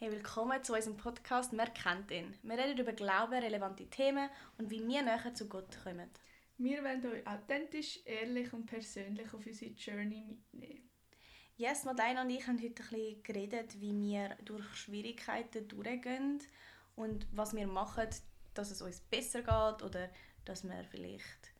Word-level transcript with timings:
Hey, 0.00 0.12
willkommen 0.12 0.62
zu 0.62 0.74
unserem 0.74 0.96
Podcast 0.96 1.50
«Wer 1.56 1.70
kennt 1.70 2.12
ihn?». 2.12 2.32
Wir 2.44 2.56
reden 2.56 2.78
über 2.78 2.92
Glauben, 2.92 3.32
relevante 3.34 3.90
Themen 3.90 4.30
und 4.56 4.70
wie 4.70 4.78
wir 4.86 5.02
näher 5.02 5.34
zu 5.34 5.48
Gott 5.48 5.76
kommen. 5.82 6.08
Wir 6.56 6.84
wollen 6.84 7.04
euch 7.04 7.26
authentisch, 7.26 7.98
ehrlich 8.04 8.52
und 8.52 8.66
persönlich 8.66 9.34
auf 9.34 9.44
unsere 9.44 9.72
Journey 9.72 10.22
mitnehmen. 10.22 10.88
Yes, 11.56 11.84
Madeleine 11.84 12.20
und 12.20 12.30
ich 12.30 12.46
haben 12.46 12.62
heute 12.62 12.80
ein 12.80 12.90
bisschen 12.90 13.22
geredet, 13.24 13.80
wie 13.80 13.92
wir 13.92 14.36
durch 14.44 14.72
Schwierigkeiten 14.76 15.66
durchgehen 15.66 16.44
und 16.94 17.26
was 17.32 17.56
wir 17.56 17.66
machen, 17.66 18.08
dass 18.54 18.70
es 18.70 18.80
uns 18.80 19.00
besser 19.00 19.40
geht 19.40 19.82
oder 19.82 20.10
dass 20.44 20.62
wir 20.62 20.84
vielleicht 20.84 21.52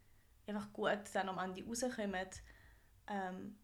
einfach 0.46 0.72
gut 0.72 1.00
dann 1.12 1.28
am 1.28 1.38
Ende 1.38 1.66
rauskommen. 1.66 2.28
Ähm, 3.08 3.58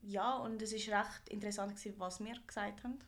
ja, 0.00 0.38
und 0.38 0.62
es 0.62 0.72
war 0.72 1.04
recht 1.04 1.28
interessant, 1.28 1.76
gewesen, 1.76 1.98
was 1.98 2.24
wir 2.24 2.40
gesagt 2.46 2.84
haben. 2.84 2.98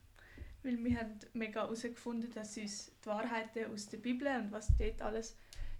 Weil 0.66 0.82
wir 0.82 0.98
haben 0.98 1.16
mega 1.32 1.62
herausgefunden, 1.62 2.28
dass 2.32 2.56
uns 2.56 2.90
die 3.00 3.06
Wahrheiten 3.06 3.72
aus 3.72 3.86
der 3.86 3.98
Bibel 3.98 4.26
und 4.26 4.50
was 4.50 4.76
dort 4.76 5.00
alles 5.00 5.36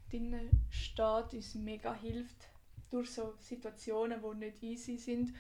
drin 0.09 0.49
steht, 0.71 1.35
uns 1.35 1.57
mega 1.57 1.93
hilft 1.93 2.49
durch 2.89 3.11
so 3.11 3.35
Situationen, 3.41 4.23
die 4.23 4.39
nicht 4.39 4.63
easy 4.63 4.97
sind, 4.97 5.35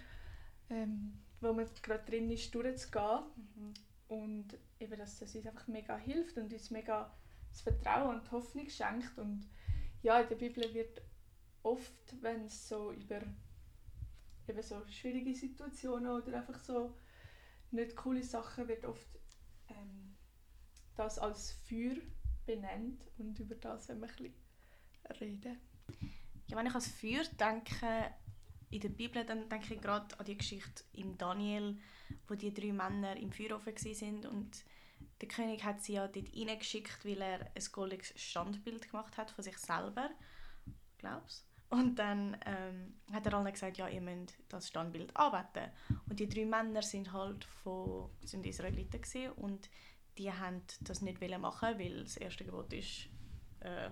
ähm, 0.69 1.12
wo 1.41 1.52
man 1.52 1.69
gerade 1.80 2.05
drin 2.10 2.28
ist, 2.32 2.52
durchzugehen. 2.52 3.20
Mhm. 3.36 3.74
Und 4.09 4.59
eben, 4.80 4.98
dass 4.98 5.20
das 5.20 5.32
uns 5.32 5.47
einfach 5.47 5.69
mega 5.69 5.97
hilft 5.97 6.36
und 6.38 6.52
uns 6.52 6.72
mega 6.72 7.16
das 7.48 7.60
Vertrauen 7.60 8.16
und 8.16 8.27
die 8.27 8.30
Hoffnung 8.33 8.69
schenkt. 8.69 9.16
Und 9.16 9.48
ja, 10.02 10.19
in 10.19 10.28
der 10.28 10.34
Bibel 10.34 10.74
wird 10.74 11.02
oft, 11.62 12.20
wenn 12.20 12.47
es 12.47 12.69
so 12.69 12.91
über 12.91 13.22
eben 14.48 14.62
so 14.62 14.83
schwierige 14.88 15.36
Situationen 15.36 16.10
oder 16.10 16.36
einfach 16.36 16.58
so 16.58 16.97
nicht 17.70 17.94
coole 17.94 18.24
Sachen 18.24 18.66
wird 18.66 18.84
oft 18.84 19.16
das 20.96 21.18
als 21.18 21.52
Feuer 21.68 21.97
benennt 22.47 23.02
und 23.19 23.39
über 23.39 23.55
das 23.56 23.89
wenn 23.89 24.00
wir 24.00 24.08
ein 24.08 24.16
bisschen 24.16 25.20
reden. 25.20 25.61
Ja, 26.48 26.56
wenn 26.56 26.66
ich 26.66 26.75
als 26.75 26.89
Feuer 26.89 27.25
denke 27.39 28.14
in 28.70 28.80
der 28.80 28.89
Bibel, 28.89 29.24
dann 29.24 29.48
denke 29.48 29.74
ich 29.74 29.80
gerade 29.80 30.19
an 30.19 30.27
die 30.27 30.36
Geschichte 30.36 30.84
im 30.92 31.17
Daniel, 31.17 31.78
wo 32.28 32.34
die 32.34 32.52
drei 32.52 32.72
Männer 32.72 33.17
im 33.17 33.33
Feuerofen 33.33 33.77
sind 33.77 34.27
und 34.27 34.64
der 35.20 35.28
König 35.28 35.64
hat 35.64 35.83
sie 35.83 35.94
ja 35.94 36.08
dort 36.08 36.34
reingeschickt, 36.34 37.05
weil 37.05 37.20
er 37.20 37.41
ein 37.41 37.64
goldiges 37.72 38.12
Standbild 38.20 38.91
gemacht 38.91 39.17
hat 39.17 39.30
von 39.30 39.44
sich 39.44 39.58
selber, 39.58 40.11
glaubst 40.98 41.47
und 41.69 41.98
dann 41.98 42.36
ähm, 42.47 42.94
hat 43.12 43.27
er 43.27 43.34
allen 43.34 43.52
gesagt, 43.52 43.77
ja, 43.78 43.89
ihr 43.89 44.00
müsst 44.00 44.39
das 44.48 44.69
Standbild 44.69 45.17
arbeiten. 45.17 45.70
Und 46.08 46.20
die 46.20 46.28
drei 46.28 46.44
Männer 46.44 46.83
sind 46.83 47.12
halt 47.12 47.44
von, 47.44 48.11
sind 48.24 48.47
Israeliten 48.47 49.33
und 49.33 49.69
die 50.19 50.33
haben 50.33 50.62
das 50.81 51.03
nicht 51.03 51.20
machen, 51.39 51.78
weil 51.78 52.03
das 52.05 52.17
erste 52.17 52.45
Gebot 52.45 52.72
ist, 52.72 53.09
äh, 53.61 53.91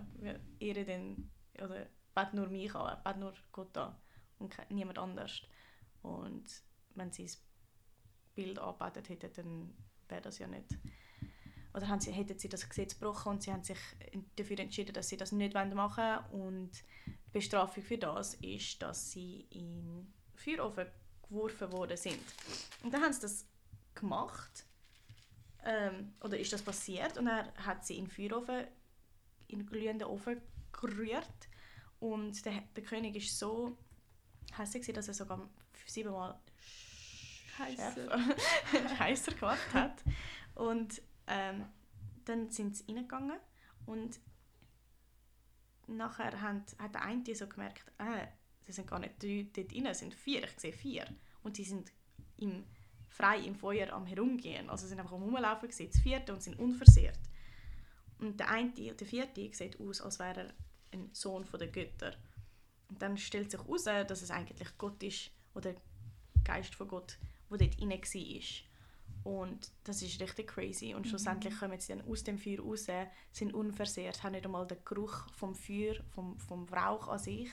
ehre 0.58 0.84
den, 0.84 1.30
oder 1.62 1.86
bet 2.14 2.34
nur 2.34 2.48
mich 2.48 2.74
an, 2.74 3.02
bet 3.02 3.18
nur 3.18 3.34
Gott 3.52 3.76
an 3.76 3.96
und 4.38 4.56
niemand 4.70 4.98
anders. 4.98 5.42
Und 6.02 6.44
wenn 6.94 7.12
sie 7.12 7.24
das 7.24 7.42
Bild 8.34 8.58
arbeitet 8.58 9.08
hätten, 9.08 9.32
dann 9.32 9.74
wäre 10.08 10.22
das 10.22 10.38
ja 10.38 10.46
nicht 10.46 10.78
oder 11.74 11.88
haben 11.88 12.00
sie, 12.00 12.12
hätten 12.12 12.38
sie 12.38 12.48
das 12.48 12.68
Gesetz 12.68 12.98
gebrochen 12.98 13.32
und 13.32 13.42
sie 13.42 13.52
haben 13.52 13.64
sich 13.64 13.78
dafür 14.36 14.60
entschieden, 14.60 14.94
dass 14.94 15.08
sie 15.08 15.16
das 15.16 15.32
nicht 15.32 15.54
machen 15.54 15.74
wollen 15.74 16.24
und 16.30 16.70
Bestrafung 17.32 17.82
für 17.82 17.98
das 17.98 18.34
ist, 18.34 18.80
dass 18.80 19.10
sie 19.10 19.46
in 19.50 20.12
Feuerofen 20.36 20.86
geworfen 21.28 21.72
worden 21.72 21.96
sind. 21.96 22.22
Und 22.84 22.94
dann 22.94 23.02
haben 23.02 23.12
sie 23.12 23.22
das 23.22 23.44
gemacht, 23.94 24.66
ähm, 25.64 26.12
oder 26.20 26.38
ist 26.38 26.52
das 26.52 26.62
passiert, 26.62 27.16
und 27.18 27.26
er 27.26 27.52
hat 27.54 27.84
sie 27.84 27.98
in 27.98 28.06
Feuerofen, 28.06 28.66
in 29.48 29.66
glühenden 29.66 30.08
Ofen 30.08 30.40
gerührt 30.72 31.48
und 32.00 32.44
der, 32.44 32.62
der 32.76 32.82
König 32.82 33.16
ist 33.16 33.38
so 33.38 33.76
hässlich, 34.56 34.86
dass 34.92 35.08
er 35.08 35.14
sogar 35.14 35.48
siebenmal 35.86 36.38
heißer, 37.58 39.32
gemacht 39.38 39.74
hat. 39.74 40.02
Und 40.54 41.00
ähm, 41.26 41.66
dann 42.24 42.50
sind 42.50 42.76
sie 42.76 42.84
reingegangen 42.88 43.38
und 43.86 44.18
nachher 45.86 46.40
hat, 46.40 46.76
hat 46.78 46.94
der 46.94 47.02
eine 47.02 47.34
so 47.34 47.46
gemerkt, 47.46 47.92
äh, 47.98 48.26
es 48.66 48.76
sind 48.76 48.88
gar 48.88 48.98
nicht 48.98 49.22
drei 49.22 49.46
dort 49.52 49.74
rein, 49.74 49.86
es 49.86 49.98
sind 49.98 50.14
vier, 50.14 50.44
ich 50.44 50.58
sehe 50.58 50.72
vier. 50.72 51.06
Und 51.42 51.56
sie 51.56 51.64
sind 51.64 51.92
im, 52.38 52.64
frei 53.14 53.38
im 53.38 53.54
Feuer 53.54 53.92
am 53.92 54.06
herumgehen. 54.06 54.68
Also 54.68 54.82
sie 54.82 54.90
sind 54.90 54.98
einfach 54.98 55.12
am 55.12 55.22
rumlaufen, 55.22 55.68
gesehen, 55.68 55.90
das 55.92 56.00
vierte 56.00 56.32
und 56.32 56.42
sind 56.42 56.58
unversehrt. 56.58 57.20
Und 58.18 58.40
der 58.40 58.50
eine, 58.50 58.72
der 58.72 59.06
vierte, 59.06 59.54
sieht 59.54 59.78
aus, 59.78 60.00
als 60.00 60.18
wäre 60.18 60.48
er 60.48 60.54
ein 60.92 61.10
Sohn 61.12 61.46
der 61.52 61.68
Götter. 61.68 62.14
Und 62.88 63.00
dann 63.00 63.16
stellt 63.16 63.52
sich 63.52 63.60
heraus, 63.60 63.84
dass 63.84 64.22
es 64.22 64.30
eigentlich 64.30 64.76
Gott 64.78 65.00
ist, 65.02 65.30
oder 65.54 65.72
der 65.72 65.82
Geist 66.42 66.74
von 66.74 66.88
Gott, 66.88 67.16
der 67.50 67.58
dort 67.58 67.80
rein 67.80 67.90
war. 67.90 69.32
Und 69.32 69.70
das 69.84 70.02
ist 70.02 70.20
richtig 70.20 70.48
crazy. 70.48 70.92
Und 70.92 71.06
mhm. 71.06 71.10
schlussendlich 71.10 71.56
kommen 71.56 71.78
sie 71.78 71.94
dann 71.94 72.08
aus 72.08 72.24
dem 72.24 72.38
Feuer 72.38 72.60
raus, 72.60 72.86
sind 73.30 73.54
unversehrt, 73.54 74.24
haben 74.24 74.32
nicht 74.32 74.44
einmal 74.44 74.66
den 74.66 74.78
Geruch 74.84 75.28
vom 75.32 75.54
Feuer, 75.54 75.94
vom, 76.10 76.36
vom 76.40 76.68
Rauch 76.68 77.06
an 77.08 77.18
sich. 77.20 77.48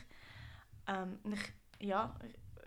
Ähm, 0.87 1.19
ich, 1.31 1.87
ja, 1.87 2.17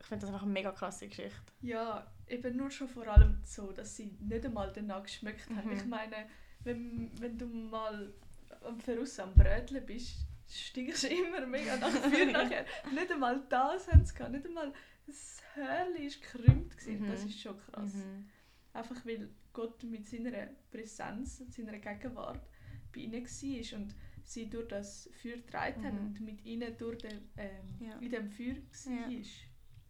ich 0.05 0.09
finde 0.09 0.27
das 0.27 0.35
einfach 0.35 0.45
eine 0.45 0.53
mega 0.53 0.71
krasse 0.71 1.09
Geschichte. 1.09 1.41
Ja, 1.63 2.07
eben 2.29 2.57
nur 2.57 2.71
schon 2.71 2.89
vor 2.89 3.07
allem 3.09 3.39
so, 3.43 3.73
dass 3.73 3.97
sie 3.97 4.15
nicht 4.21 4.45
einmal 4.45 4.71
danach 4.71 5.03
geschmeckt 5.03 5.49
haben. 5.49 5.71
Mhm. 5.71 5.77
Ich 5.77 5.87
meine, 5.87 6.27
wenn, 6.63 7.11
wenn 7.19 7.39
du 7.39 7.47
mal 7.47 8.13
am 8.61 8.79
Verriss 8.79 9.19
am 9.19 9.33
Bröteln 9.33 9.85
bist, 9.87 10.27
stinkst 10.47 11.05
du 11.05 11.09
immer 11.09 11.47
mega 11.47 11.77
nach 11.79 11.91
Feuer 12.11 12.27
nachher. 12.27 12.67
Nicht 12.93 13.11
einmal 13.11 13.43
das 13.49 13.91
haben 13.91 14.05
sie 14.05 14.15
gehabt, 14.15 14.33
nicht 14.33 14.45
einmal 14.45 14.75
das 15.07 15.43
Hörli 15.55 16.11
war 16.11 16.21
gekrümmt. 16.21 16.87
Mhm. 16.87 17.11
Das 17.11 17.25
ist 17.25 17.41
schon 17.41 17.59
krass. 17.59 17.95
Mhm. 17.95 18.27
Einfach 18.75 19.07
weil 19.07 19.31
Gott 19.55 19.83
mit 19.85 20.07
seiner 20.07 20.49
Präsenz, 20.71 21.43
seiner 21.49 21.79
Gegenwart 21.79 22.47
bei 22.93 23.01
ihnen 23.01 23.25
war 23.25 23.79
und 23.79 23.95
sie 24.23 24.51
durch 24.51 24.69
das 24.69 25.09
Feuer 25.15 25.37
getragen 25.37 25.81
mhm. 25.81 25.87
haben 25.87 25.99
und 25.99 26.21
mit 26.21 26.45
ihnen 26.45 26.77
durch 26.77 26.99
den, 26.99 27.31
ähm, 27.39 27.81
ja. 27.81 27.97
in 28.01 28.11
dem 28.11 28.29
Feuer 28.29 28.57
war. 28.57 29.11
Ja. 29.11 29.25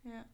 Ja. 0.04 0.25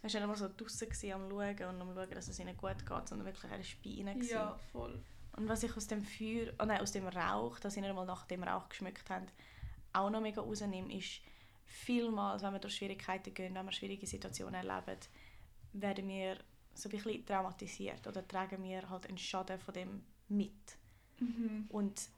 Er 0.00 0.14
war 0.14 0.20
nicht 0.20 0.26
nur 0.26 0.36
so 0.36 0.48
draußen 0.56 1.12
am 1.12 1.28
Schauen 1.28 1.74
und 1.74 1.80
am 1.80 1.94
Schauen, 1.94 2.10
dass 2.10 2.28
es 2.28 2.38
ihnen 2.38 2.56
gut 2.56 2.86
geht, 2.86 3.08
sondern 3.08 3.26
wirklich 3.26 3.50
er 3.50 3.58
war 3.58 3.66
bei 3.84 3.90
ihnen. 3.90 4.22
Ja, 4.22 4.58
voll. 4.72 5.02
Und 5.36 5.48
was 5.48 5.62
ich 5.62 5.76
aus 5.76 5.86
dem 5.86 6.02
Feuer, 6.02 6.52
oh 6.60 6.64
nein, 6.64 6.80
aus 6.80 6.92
dem 6.92 7.06
Rauch, 7.06 7.58
dass 7.60 7.74
sie 7.74 7.80
nicht 7.80 7.90
einmal 7.90 8.06
nach 8.06 8.26
dem 8.26 8.42
Rauch 8.42 8.68
geschmückt 8.68 9.08
haben, 9.10 9.26
auch 9.92 10.10
noch 10.10 10.20
mega 10.20 10.40
rausnehme, 10.40 10.96
ist, 10.96 11.20
vielmals, 11.66 12.42
wenn 12.42 12.52
wir 12.52 12.58
durch 12.58 12.76
Schwierigkeiten 12.76 13.34
gehen, 13.34 13.54
wenn 13.54 13.66
wir 13.66 13.72
schwierige 13.72 14.06
Situationen 14.06 14.54
erleben, 14.54 14.98
werden 15.74 16.08
wir 16.08 16.38
so 16.74 16.88
ein 16.88 16.92
bisschen 16.92 17.26
traumatisiert 17.26 18.06
oder 18.06 18.26
tragen 18.26 18.62
wir 18.62 18.88
halt 18.88 19.06
einen 19.06 19.18
Schaden 19.18 19.58
von 19.58 19.74
dem 19.74 20.02
mit. 20.28 20.52
Mhm. 21.20 21.66
Und 21.68 22.08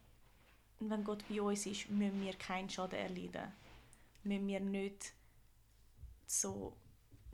wenn 0.78 1.04
Gott 1.04 1.25
bei 1.28 1.42
uns 1.42 1.66
ist, 1.66 1.91
müssen 1.91 2.22
wir 2.22 2.34
keinen 2.34 2.70
Schaden 2.70 2.98
erleiden. 2.98 3.53
Müssen 4.25 4.47
wir 4.47 4.60
nicht 4.60 5.12
so, 6.30 6.76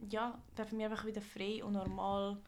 ja, 0.09 0.43
dürfen 0.57 0.79
wir 0.79 0.87
einfach 0.87 1.05
wieder 1.05 1.21
frei 1.21 1.63
und 1.63 1.75
normal 1.75 2.43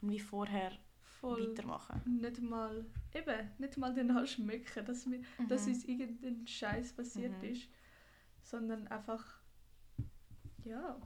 und 0.00 0.10
wie 0.10 0.18
vorher 0.18 0.72
Voll. 1.20 1.50
weitermachen. 1.50 2.02
Nicht 2.20 2.42
mal, 2.42 2.84
eben, 3.14 3.50
nicht 3.58 3.76
mal 3.76 3.94
den 3.94 4.26
schmecken, 4.26 4.84
dass, 4.84 5.08
wir, 5.08 5.18
mhm. 5.38 5.48
dass 5.48 5.66
uns 5.66 5.84
irgendein 5.84 6.46
Scheiß 6.46 6.92
passiert 6.94 7.40
mhm. 7.42 7.48
ist, 7.48 7.68
sondern 8.42 8.88
einfach, 8.88 9.24
ja. 10.64 11.00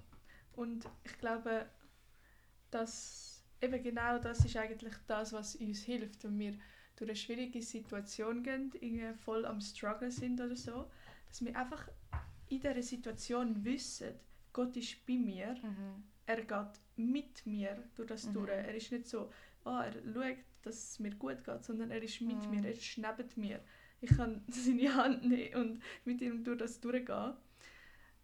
Und 0.53 0.89
ich 1.05 1.19
glaube, 1.19 1.67
dass 2.71 3.45
eben 3.61 3.83
genau 3.83 4.19
das 4.19 4.45
ist 4.45 4.57
eigentlich 4.57 4.95
das, 5.07 5.33
was 5.35 5.55
uns 5.57 5.83
hilft, 5.83 6.25
wenn 6.25 6.39
wir 6.39 6.55
durch 6.97 7.11
eine 7.11 7.17
schwierige 7.17 7.63
Situation 7.63 8.43
gehen, 8.43 8.73
irgendwie 8.81 9.13
voll 9.19 9.45
am 9.45 9.61
Struggle 9.61 10.11
sind 10.11 10.41
oder 10.41 10.57
so, 10.57 10.91
dass 11.29 11.45
wir 11.45 11.57
einfach 11.57 11.89
in 12.49 12.61
dieser 12.61 12.83
Situation 12.83 13.65
wissen, 13.65 14.15
Gott 14.53 14.77
ist 14.77 15.05
bei 15.07 15.15
mir, 15.15 15.55
mhm. 15.63 16.05
er 16.27 16.43
geht 16.43 16.81
mit 16.97 17.47
mir 17.47 17.85
durch 17.95 18.09
das 18.09 18.27
mhm. 18.27 18.33
durch. 18.35 18.51
Er 18.51 18.75
ist 18.75 18.93
nicht 18.93 19.07
so, 19.07 19.31
oh, 19.65 19.79
er 19.79 19.93
schaut, 19.93 20.39
dass 20.63 20.75
es 20.75 20.99
mir 20.99 21.15
gut 21.15 21.45
geht, 21.45 21.65
sondern 21.65 21.91
er 21.91 22.03
ist 22.03 22.21
mit 22.21 22.43
mhm. 22.45 22.51
mir, 22.51 22.65
er 22.65 22.73
ist 22.73 22.99
neben 22.99 23.29
mir. 23.37 23.61
Ich 24.01 24.17
kann 24.17 24.45
seine 24.49 24.95
Hand 24.95 25.25
nehmen 25.25 25.55
und 25.55 25.83
mit 26.05 26.21
ihm 26.21 26.45
durch 26.45 26.59
das 26.59 26.81
durchgehen. 26.81 27.35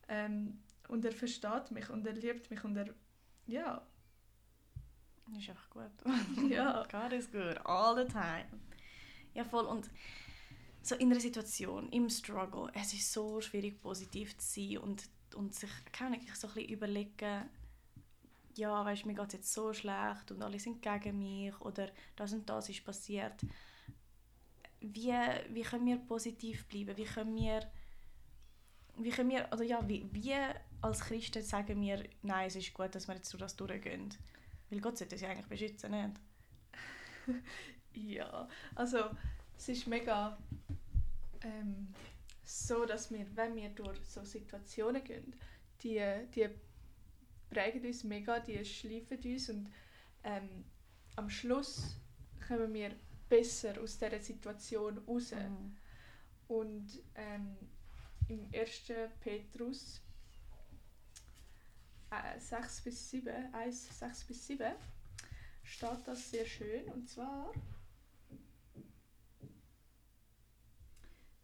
Ähm, 0.09 0.59
und 0.89 1.05
er 1.05 1.13
versteht 1.13 1.71
mich 1.71 1.89
und 1.89 2.07
er 2.07 2.13
liebt 2.13 2.51
mich 2.51 2.63
und 2.63 2.77
er, 2.77 2.93
ja, 3.47 3.87
ist 5.39 5.49
einfach 5.49 5.71
gut. 5.71 5.91
ja. 6.51 6.87
God 6.91 7.13
is 7.13 7.31
good. 7.31 7.59
All 7.65 7.97
the 7.97 8.11
time. 8.11 8.47
Ja, 9.33 9.45
voll. 9.45 9.65
Und 9.65 9.91
so 10.83 10.95
in 10.97 11.11
einer 11.11 11.21
Situation, 11.21 11.89
im 11.91 12.11
Struggle, 12.11 12.71
es 12.75 12.93
ist 12.93 13.13
so 13.13 13.41
schwierig, 13.41 13.81
positiv 13.81 14.37
zu 14.37 14.61
sein 14.61 14.79
und, 14.79 15.09
und 15.35 15.55
sich 15.55 15.71
kann 15.93 16.15
so 16.35 16.49
ein 16.49 16.55
bisschen 16.55 16.71
überlegen, 16.71 17.51
ja, 18.57 18.85
weißt, 18.85 19.07
mir 19.07 19.15
geht 19.15 19.27
es 19.29 19.33
jetzt 19.33 19.53
so 19.53 19.73
schlecht 19.73 20.31
und 20.31 20.43
alle 20.43 20.59
sind 20.59 20.81
gegen 20.81 21.19
mich 21.19 21.61
oder 21.61 21.89
das 22.17 22.33
und 22.33 22.49
das 22.49 22.69
ist 22.69 22.85
passiert. 22.85 23.35
Wie, 24.81 25.13
wie 25.51 25.63
können 25.63 25.87
wir 25.87 25.97
positiv 25.97 26.67
bleiben? 26.67 26.97
Wie 26.97 27.05
können 27.05 27.37
wir, 27.37 27.71
wie 28.99 29.11
können 29.11 29.31
wir, 29.31 29.51
also 29.51 29.65
ja, 29.65 29.87
wie, 29.89 30.07
wie 30.13 30.35
als 30.83 31.01
Christen 31.01 31.43
sagen 31.43 31.81
wir, 31.81 32.05
nein, 32.23 32.47
es 32.47 32.57
ist 32.57 32.75
gut, 32.75 32.95
dass 32.95 33.09
wir 33.09 33.15
jetzt 33.15 33.33
durch 33.33 33.41
das 33.41 33.57
durchgehen? 33.57 34.15
Weil 34.71 34.81
Gott 34.81 34.99
sollte 34.99 35.15
uns 35.15 35.23
ja 35.23 35.31
eigentlich 35.31 35.47
beschützen, 35.47 35.91
nicht? 35.91 36.21
ja, 37.95 38.49
also 38.75 38.99
es 39.57 39.69
ist 39.69 39.87
mega 39.87 40.37
ähm, 41.43 41.89
so, 42.45 42.85
dass 42.85 43.11
wir, 43.11 43.27
wenn 43.37 43.57
wir 43.57 43.71
durch 43.71 43.99
so 44.05 44.25
Situationen 44.25 45.03
gehen, 45.03 45.35
die, 45.83 46.01
die 46.35 46.49
prägen 47.51 47.85
uns 47.85 48.05
mega, 48.05 48.41
die 48.41 48.65
schleifen 48.65 49.19
uns 49.25 49.49
und 49.49 49.71
ähm, 50.25 50.65
am 51.17 51.31
Schluss 51.31 51.97
kommen 52.47 52.73
wir 52.75 52.95
besser 53.29 53.81
aus 53.81 53.99
dieser 53.99 54.21
Situation 54.21 54.99
raus. 54.99 55.33
Mhm. 55.33 55.77
Und 56.49 57.03
ähm, 57.15 57.57
im 58.29 58.49
1. 58.53 58.93
Petrus 59.21 60.01
äh, 62.11 62.39
6 62.39 62.83
bis 62.83 63.11
7, 63.11 63.55
1, 63.55 63.99
6 63.99 64.25
bis 64.25 64.47
7 64.47 64.73
steht 65.63 65.99
das 66.07 66.31
sehr 66.31 66.45
schön 66.45 66.85
und 66.93 67.09
zwar 67.09 67.53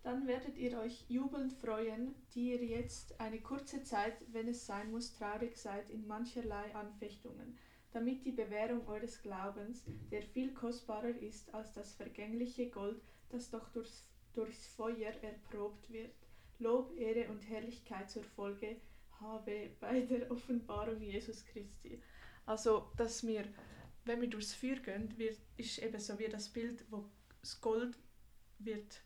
Dann 0.03 0.27
werdet 0.27 0.57
ihr 0.57 0.79
euch 0.79 1.05
jubelnd 1.09 1.53
freuen, 1.53 2.15
die 2.35 2.53
ihr 2.53 2.65
jetzt 2.65 3.21
eine 3.21 3.41
kurze 3.41 3.83
Zeit, 3.83 4.15
wenn 4.33 4.49
es 4.49 4.65
sein 4.65 4.91
muss, 4.91 5.13
traurig 5.13 5.57
seid 5.57 5.91
in 5.91 6.07
mancherlei 6.07 6.75
Anfechtungen, 6.75 7.59
damit 7.93 8.25
die 8.25 8.33
Bewährung 8.33 8.87
eures 8.89 9.21
Glaubens, 9.21 9.85
der 10.11 10.23
viel 10.23 10.55
kostbarer 10.55 11.17
ist 11.21 11.53
als 11.53 11.75
das 11.75 11.93
vergängliche 11.95 12.71
Gold, 12.71 13.03
das 13.29 13.51
doch 13.51 13.69
durchs, 13.73 14.07
durchs 14.33 14.69
Feuer 14.69 15.13
erprobt 15.23 15.91
wird, 15.91 16.15
Lob, 16.59 16.97
Ehre 16.97 17.31
und 17.31 17.49
Herrlichkeit 17.49 18.11
zur 18.11 18.25
Folge 18.25 18.77
habe 19.21 19.71
bei 19.81 20.01
der 20.01 20.31
Offenbarung 20.31 21.01
Jesus 21.03 21.45
Christi. 21.45 22.01
Also, 22.47 22.91
dass 22.97 23.27
wir, 23.27 23.45
wenn 24.05 24.21
wir 24.23 24.31
durchs 24.31 24.55
Feuer 24.55 24.77
gehen, 24.77 25.17
wird, 25.19 25.39
ist 25.59 25.79
eben 25.79 26.01
so 26.01 26.19
wie 26.19 26.29
das 26.29 26.49
Bild, 26.49 26.85
wo 26.91 27.05
das 27.41 27.61
Gold 27.61 27.99
wird 28.59 29.03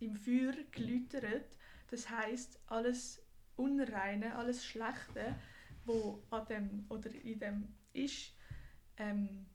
im 0.00 0.16
Feuer 0.16 0.54
geläutert. 0.70 1.56
Das 1.90 2.08
heißt 2.08 2.60
alles 2.66 3.22
Unreine, 3.56 4.36
alles 4.36 4.64
Schlechte, 4.64 5.34
wo 5.84 6.22
an 6.30 6.46
dem 6.46 6.86
oder 6.88 7.10
in 7.10 7.38
dem 7.38 7.74
ist, 7.92 8.32
ähm, 8.98 9.46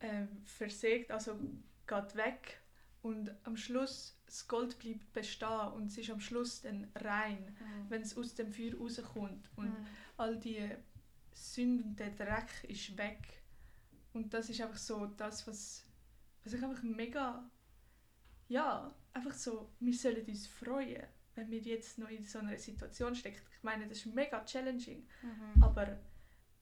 äh, 0.00 0.26
versägt, 0.44 1.10
also 1.10 1.38
geht 1.86 2.16
weg 2.16 2.60
und 3.02 3.34
am 3.44 3.56
Schluss 3.56 4.18
das 4.26 4.48
Gold 4.48 4.78
bleibt 4.78 5.12
bestehen 5.12 5.72
und 5.74 5.86
es 5.86 5.98
ist 5.98 6.10
am 6.10 6.20
Schluss 6.20 6.62
dann 6.62 6.90
rein, 6.96 7.54
mhm. 7.60 7.90
wenn 7.90 8.02
es 8.02 8.16
aus 8.16 8.34
dem 8.34 8.50
Feuer 8.52 8.74
rauskommt 8.78 9.50
und 9.56 9.68
mhm. 9.68 9.86
all 10.16 10.38
die 10.38 10.70
Sünden, 11.32 11.94
der 11.96 12.10
Dreck 12.10 12.64
ist 12.68 12.96
weg 12.96 13.42
und 14.12 14.32
das 14.32 14.48
ist 14.48 14.60
einfach 14.60 14.78
so 14.78 15.06
das, 15.06 15.46
was, 15.46 15.84
was 16.42 16.52
ich 16.52 16.64
einfach 16.64 16.82
mega 16.82 17.48
ja, 18.48 18.94
einfach 19.12 19.32
so, 19.32 19.70
wir 19.80 19.94
sollen 19.94 20.24
uns 20.26 20.46
freuen, 20.46 21.04
wenn 21.34 21.50
wir 21.50 21.60
jetzt 21.60 21.98
noch 21.98 22.08
in 22.08 22.24
so 22.24 22.38
einer 22.38 22.56
Situation 22.58 23.14
stecken. 23.14 23.40
Ich 23.56 23.62
meine, 23.62 23.88
das 23.88 23.98
ist 23.98 24.14
mega 24.14 24.44
challenging, 24.44 25.06
mhm. 25.22 25.62
aber 25.62 25.98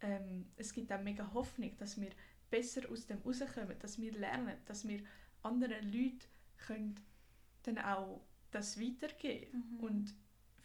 ähm, 0.01 0.47
es 0.57 0.73
gibt 0.73 0.93
auch 0.93 1.03
mega 1.03 1.33
Hoffnung, 1.33 1.77
dass 1.79 2.01
wir 2.01 2.11
besser 2.51 2.89
aus 2.91 3.07
dem 3.07 3.19
rauskommen, 3.19 3.79
dass 3.81 4.01
wir 4.01 4.13
lernen, 4.13 4.57
dass 4.67 4.87
wir 4.87 5.01
anderen 5.43 5.93
Leuten 5.93 6.21
können 6.67 7.01
dann 7.65 7.79
auch 7.79 8.21
das 8.51 8.81
weitergeben 8.81 9.79
mhm. 9.79 9.81
und 9.81 10.15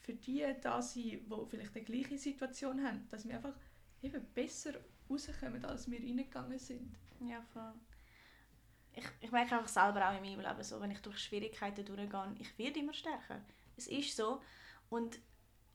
für 0.01 0.13
die 0.13 0.45
da 0.61 0.81
sein, 0.81 1.03
die 1.03 1.45
vielleicht 1.49 1.75
die 1.75 1.83
gleiche 1.83 2.17
Situation 2.17 2.83
haben, 2.83 3.07
dass 3.09 3.27
wir 3.27 3.35
einfach 3.35 3.55
eben 4.01 4.25
besser 4.33 4.73
rauskommen, 5.09 5.63
als 5.65 5.89
wir 5.89 5.99
reingegangen 5.99 6.59
sind. 6.59 6.95
Ja, 7.19 7.41
voll 7.53 7.73
ich, 8.97 9.05
ich 9.21 9.31
merke 9.31 9.55
einfach 9.55 9.67
selber 9.67 10.09
auch 10.09 10.15
in 10.15 10.23
meinem 10.23 10.41
Leben 10.41 10.63
so, 10.63 10.81
wenn 10.81 10.91
ich 10.91 10.99
durch 11.01 11.19
Schwierigkeiten 11.19 11.85
durchgehe, 11.85 12.35
ich 12.39 12.57
werde 12.57 12.79
immer 12.79 12.93
stärker. 12.93 13.41
Es 13.75 13.87
ist 13.87 14.15
so. 14.15 14.41
Und 14.89 15.19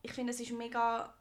ich 0.03 0.13
finde, 0.13 0.33
es 0.33 0.41
ist 0.41 0.53
mega 0.53 1.15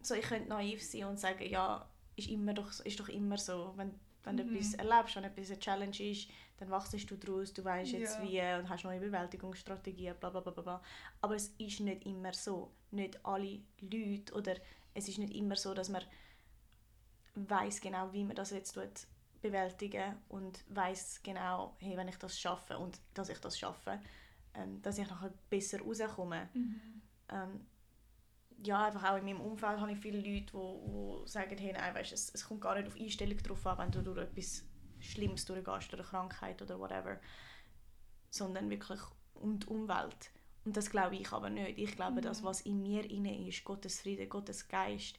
so, 0.00 0.14
ich 0.14 0.24
könnte 0.24 0.48
naiv 0.48 0.82
sein 0.82 1.04
und 1.04 1.20
sagen, 1.20 1.46
ja, 1.46 1.86
ist, 2.16 2.30
immer 2.30 2.54
doch, 2.54 2.70
ist 2.80 2.98
doch 2.98 3.10
immer 3.10 3.36
so, 3.36 3.74
wenn, 3.76 3.92
wenn 4.24 4.38
du 4.38 4.44
mhm. 4.44 4.56
etwas 4.56 4.74
erlebst, 4.74 5.16
wenn 5.16 5.24
etwas 5.24 5.50
eine 5.50 5.58
Challenge 5.60 6.00
ist, 6.00 6.30
dann 6.56 6.70
wachst 6.70 6.92
du 6.92 7.16
daraus, 7.16 7.52
du 7.52 7.62
weißt 7.62 7.92
jetzt 7.92 8.18
ja. 8.18 8.22
wie 8.22 8.60
und 8.60 8.68
hast 8.70 8.84
neue 8.84 9.00
Bewältigungsstrategien, 9.00 10.16
bla 10.18 10.30
bla 10.30 10.40
bla 10.40 10.52
bla. 10.52 10.82
Aber 11.20 11.34
es 11.34 11.48
ist 11.58 11.80
nicht 11.80 12.06
immer 12.06 12.32
so. 12.32 12.72
Nicht 12.90 13.24
alle 13.24 13.60
Leute 13.80 14.32
oder 14.34 14.56
es 14.94 15.08
ist 15.08 15.18
nicht 15.18 15.34
immer 15.34 15.56
so, 15.56 15.74
dass 15.74 15.90
man 15.90 16.02
weiß 17.34 17.80
genau, 17.82 18.12
wie 18.12 18.24
man 18.24 18.34
das 18.34 18.50
jetzt 18.50 18.72
tut 18.72 19.06
bewältigen 19.40 20.16
und 20.28 20.64
weiß 20.68 21.22
genau, 21.22 21.76
hey, 21.78 21.96
wenn 21.96 22.08
ich 22.08 22.16
das 22.16 22.38
schaffe 22.38 22.78
und 22.78 23.00
dass 23.14 23.28
ich 23.28 23.38
das 23.38 23.58
schaffe, 23.58 24.00
ähm, 24.54 24.80
dass 24.82 24.98
ich 24.98 25.08
nachher 25.08 25.32
besser 25.48 25.80
rauskomme. 25.80 26.48
Mhm. 26.54 27.02
Ähm, 27.28 27.66
ja, 28.62 28.86
einfach 28.86 29.10
auch 29.10 29.16
in 29.16 29.24
meinem 29.24 29.40
Umfeld 29.40 29.80
habe 29.80 29.92
ich 29.92 29.98
viele 29.98 30.18
Leute, 30.18 30.52
die, 30.52 31.22
die 31.22 31.28
sagen, 31.28 31.56
hey, 31.56 31.72
nein, 31.72 31.94
weißt, 31.94 32.12
es, 32.12 32.34
es 32.34 32.44
kommt 32.44 32.60
gar 32.60 32.74
nicht 32.74 32.88
auf 32.88 32.96
Einstellung 32.96 33.38
drauf 33.38 33.66
an, 33.66 33.78
wenn 33.78 33.92
du 33.92 34.02
durch 34.02 34.28
etwas 34.28 34.64
Schlimmes 34.98 35.46
durchgehst, 35.46 35.92
oder 35.92 36.02
eine 36.02 36.10
Krankheit 36.10 36.60
oder 36.60 36.78
whatever, 36.78 37.18
sondern 38.28 38.68
wirklich 38.68 39.00
um 39.34 39.58
die 39.58 39.66
Umwelt. 39.66 40.30
Und 40.64 40.76
das 40.76 40.90
glaube 40.90 41.16
ich 41.16 41.32
aber 41.32 41.48
nicht. 41.48 41.78
Ich 41.78 41.96
glaube, 41.96 42.20
mhm. 42.20 42.22
das, 42.22 42.42
was 42.42 42.60
in 42.60 42.82
mir 42.82 43.08
inne 43.10 43.46
ist, 43.48 43.64
Gottes 43.64 44.02
Friede, 44.02 44.26
Gottes 44.26 44.68
Geist, 44.68 45.18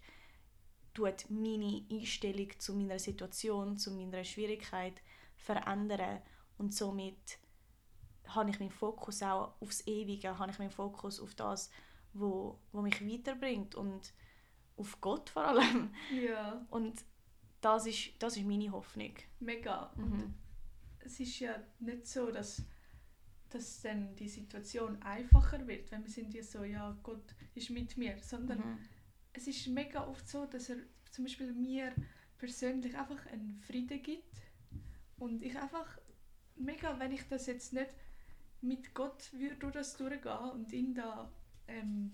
tut 0.93 1.29
meine 1.29 1.85
Einstellung 1.89 2.49
zu 2.59 2.73
meiner 2.73 2.99
Situation, 2.99 3.77
zu 3.77 3.91
meiner 3.91 4.23
Schwierigkeit 4.23 5.01
verändern 5.37 6.21
und 6.57 6.73
somit 6.73 7.39
habe 8.27 8.49
ich 8.49 8.59
meinen 8.59 8.71
Fokus 8.71 9.21
auch 9.23 9.53
aufs 9.59 9.85
Ewige, 9.87 10.37
habe 10.37 10.51
ich 10.51 10.59
meinen 10.59 10.71
Fokus 10.71 11.19
auf 11.19 11.35
das, 11.35 11.69
wo, 12.13 12.59
wo 12.71 12.81
mich 12.81 13.05
weiterbringt 13.05 13.75
und 13.75 14.13
auf 14.77 14.99
Gott 15.01 15.29
vor 15.29 15.45
allem. 15.45 15.93
Ja. 16.13 16.65
Und 16.69 17.03
das 17.61 17.85
ist, 17.85 18.11
das 18.19 18.37
ist 18.37 18.45
meine 18.45 18.71
Hoffnung. 18.71 19.13
Mega. 19.39 19.91
Mhm. 19.95 20.33
es 20.99 21.19
ist 21.19 21.39
ja 21.39 21.55
nicht 21.79 22.07
so, 22.07 22.31
dass, 22.31 22.63
dass 23.49 23.81
dann 23.81 24.15
die 24.15 24.29
Situation 24.29 25.01
einfacher 25.01 25.67
wird, 25.67 25.91
wenn 25.91 26.03
wir 26.03 26.11
sind 26.11 26.33
ja 26.33 26.43
so, 26.43 26.63
ja, 26.63 26.97
Gott 27.03 27.35
ist 27.53 27.69
mit 27.69 27.97
mir, 27.97 28.17
sondern 28.21 28.59
mhm 28.59 28.79
es 29.33 29.47
ist 29.47 29.67
mega 29.67 30.05
oft 30.07 30.27
so, 30.27 30.45
dass 30.45 30.69
er 30.69 30.77
zum 31.11 31.25
Beispiel 31.25 31.53
mir 31.53 31.93
persönlich 32.37 32.97
einfach 32.97 33.25
einen 33.27 33.61
Frieden 33.67 34.01
gibt 34.01 34.35
und 35.17 35.43
ich 35.43 35.57
einfach 35.57 35.97
mega, 36.55 36.97
wenn 36.99 37.11
ich 37.11 37.27
das 37.27 37.45
jetzt 37.47 37.73
nicht 37.73 37.89
mit 38.61 38.93
Gott 38.93 39.31
würde 39.33 39.55
durch 39.55 39.73
das 39.73 39.97
durchgehen 39.97 40.49
und 40.53 40.71
ihn 40.71 40.93
da 40.93 41.31
ähm, 41.67 42.13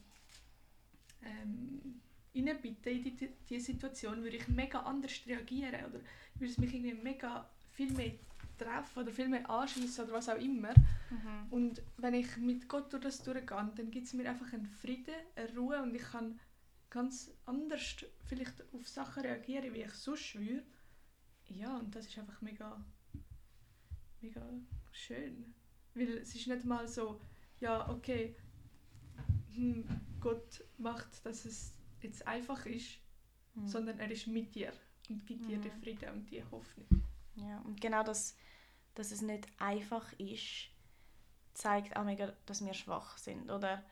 ähm, 1.23 2.01
reinbitten 2.35 2.91
in 2.91 3.17
die, 3.17 3.29
die 3.49 3.59
Situation, 3.59 4.23
würde 4.23 4.37
ich 4.37 4.47
mega 4.47 4.79
anders 4.79 5.21
reagieren 5.25 5.85
oder 5.85 5.99
würde 6.35 6.51
es 6.51 6.57
mich 6.57 6.73
irgendwie 6.73 6.93
mega 6.93 7.49
viel 7.73 7.91
mehr 7.93 8.13
treffen 8.57 9.03
oder 9.03 9.11
viel 9.11 9.27
mehr 9.27 9.49
anschließen 9.49 10.05
oder 10.05 10.13
was 10.13 10.29
auch 10.29 10.39
immer. 10.39 10.73
Mhm. 11.09 11.51
Und 11.51 11.81
wenn 11.97 12.13
ich 12.13 12.37
mit 12.37 12.67
Gott 12.67 12.91
durch 12.91 13.03
das 13.03 13.23
durchgehe, 13.23 13.71
dann 13.75 13.91
gibt 13.91 14.07
es 14.07 14.13
mir 14.13 14.29
einfach 14.29 14.51
einen 14.53 14.67
Frieden, 14.67 15.15
eine 15.35 15.55
Ruhe 15.55 15.81
und 15.81 15.95
ich 15.95 16.03
kann 16.03 16.39
ganz 16.89 17.31
anders 17.45 18.05
vielleicht 18.25 18.63
auf 18.73 18.87
Sachen 18.87 19.23
reagieren, 19.23 19.73
wie 19.73 19.83
ich 19.83 19.93
sonst 19.93 20.35
würde. 20.35 20.65
Ja, 21.49 21.77
und 21.77 21.95
das 21.95 22.07
ist 22.07 22.17
einfach 22.17 22.41
mega, 22.41 22.83
mega 24.21 24.41
schön. 24.91 25.53
Weil 25.93 26.17
es 26.17 26.35
ist 26.35 26.47
nicht 26.47 26.65
mal 26.65 26.87
so, 26.87 27.19
ja, 27.59 27.89
okay, 27.89 28.35
hm, 29.53 29.85
Gott 30.19 30.63
macht, 30.77 31.25
dass 31.25 31.45
es 31.45 31.73
jetzt 32.01 32.27
einfach 32.27 32.65
ist, 32.65 32.99
mhm. 33.55 33.67
sondern 33.67 33.99
er 33.99 34.11
ist 34.11 34.27
mit 34.27 34.53
dir 34.53 34.71
und 35.09 35.25
gibt 35.25 35.43
mhm. 35.43 35.47
dir 35.47 35.57
den 35.59 35.81
Frieden 35.81 36.09
und 36.11 36.29
die 36.29 36.43
Hoffnung. 36.43 37.03
Ja, 37.35 37.59
und 37.61 37.79
genau 37.81 38.03
das, 38.03 38.35
dass 38.95 39.11
es 39.11 39.21
nicht 39.21 39.47
einfach 39.59 40.11
ist, 40.19 40.69
zeigt 41.53 41.95
auch 41.95 42.03
mega, 42.03 42.33
dass 42.45 42.63
wir 42.65 42.73
schwach 42.73 43.17
sind, 43.17 43.49
oder? 43.49 43.83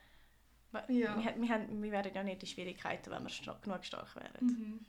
Ja. 0.72 0.88
Wir, 0.88 1.34
wir, 1.40 1.48
haben, 1.48 1.82
wir 1.82 1.92
wären 1.92 2.14
ja 2.14 2.22
nicht 2.22 2.42
in 2.42 2.48
Schwierigkeiten, 2.48 3.10
wenn 3.10 3.22
wir 3.22 3.30
stark, 3.30 3.62
genug 3.62 3.84
stark 3.84 4.14
wären. 4.16 4.46
Mhm. 4.46 4.86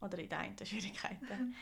Oder 0.00 0.18
in 0.18 0.28
den 0.28 0.66
Schwierigkeiten. 0.66 1.54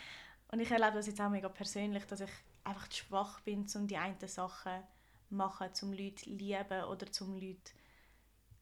Und 0.51 0.61
ich 0.61 0.71
erlebe 0.71 0.95
das 0.95 1.07
jetzt 1.07 1.21
auch 1.21 1.29
mega 1.29 1.49
persönlich, 1.49 2.05
dass 2.07 2.21
ich 2.21 2.31
einfach 2.65 2.89
zu 2.89 3.05
schwach 3.05 3.41
bin, 3.41 3.67
um 3.75 3.87
die 3.87 3.97
einen 3.97 4.17
Sachen 4.27 4.83
zu 5.29 5.35
machen, 5.35 5.69
um 5.83 5.93
Leute 5.93 6.17
zu 6.17 6.31
lieben 6.31 6.85
oder 6.85 7.07
um 7.21 7.35
Leute 7.35 7.73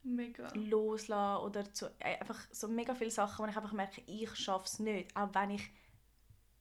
Mega. 0.03 0.53
loslassen 0.55 1.45
oder 1.45 1.73
zu, 1.73 1.87
äh, 1.99 2.19
einfach 2.19 2.41
so 2.51 2.69
mega 2.69 2.95
viele 2.95 3.11
Sachen, 3.11 3.45
wo 3.45 3.49
ich 3.49 3.57
einfach 3.57 3.73
merke, 3.73 4.03
ich 4.07 4.35
schaffe 4.37 4.67
es 4.67 4.79
nicht, 4.79 5.17
auch 5.17 5.35
wenn 5.35 5.51
ich, 5.51 5.71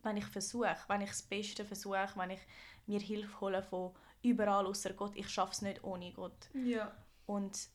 wenn 0.03 0.17
ich 0.17 0.25
versuche, 0.25 0.75
wenn 0.87 1.01
ich 1.01 1.09
das 1.09 1.23
Beste 1.23 1.65
versuche, 1.65 2.09
wenn 2.15 2.31
ich 2.31 2.41
mir 2.85 2.99
Hilfe 2.99 3.41
hole 3.41 3.61
von 3.63 3.93
überall 4.21 4.65
außer 4.65 4.93
Gott, 4.93 5.15
ich 5.15 5.29
schaffe 5.29 5.51
es 5.51 5.61
nicht 5.61 5.83
ohne 5.83 6.11
Gott. 6.13 6.49
Ja. 6.53 6.95
Und 7.25 7.69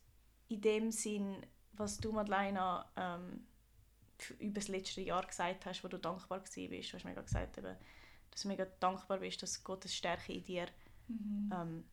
in 0.53 0.61
dem 0.61 0.91
Sinn, 0.91 1.45
was 1.73 1.97
du, 1.97 2.11
Madeleine, 2.11 2.85
ähm, 2.95 3.45
über 4.39 4.59
das 4.59 4.67
letzte 4.67 5.01
Jahr 5.01 5.25
gesagt 5.25 5.65
hast, 5.65 5.83
wo 5.83 5.87
du 5.87 5.97
dankbar 5.97 6.39
warst, 6.39 6.55
du 6.55 6.61
hast 6.61 7.05
mega 7.05 7.21
gesagt, 7.21 7.57
eben, 7.57 7.75
dass 8.31 8.41
du 8.41 8.47
mega 8.47 8.65
dankbar 8.79 9.19
bist, 9.19 9.41
dass 9.41 9.63
Gottes 9.63 9.95
Stärke 9.95 10.33
in 10.33 10.43
dir 10.43 10.67
Mhm. 11.07 11.51
ähm, 11.53 11.83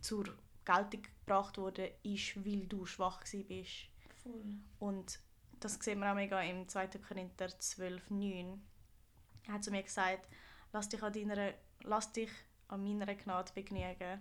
zur 0.00 0.24
Geltung 0.64 1.02
gebracht 1.02 1.58
wurde, 1.58 1.92
ist, 2.02 2.44
weil 2.44 2.66
du 2.66 2.86
schwach 2.86 3.20
gewesen 3.20 3.46
bist. 3.46 3.88
Voll. 4.22 4.58
Und 4.78 5.20
das 5.60 5.74
sehen 5.74 6.00
wir 6.00 6.10
auch 6.10 6.14
mega 6.14 6.40
im 6.42 6.68
2. 6.68 6.88
Korinther 7.06 7.48
12, 7.58 8.10
9. 8.10 8.62
Er 9.46 9.54
hat 9.54 9.64
zu 9.64 9.70
mir 9.70 9.82
gesagt, 9.82 10.28
lass 10.72 10.88
dich 10.88 11.02
an, 11.02 11.12
deiner, 11.12 11.52
lass 11.82 12.12
dich 12.12 12.30
an 12.68 12.82
meiner 12.82 13.14
Gnade 13.14 13.52
begnügen 13.52 14.20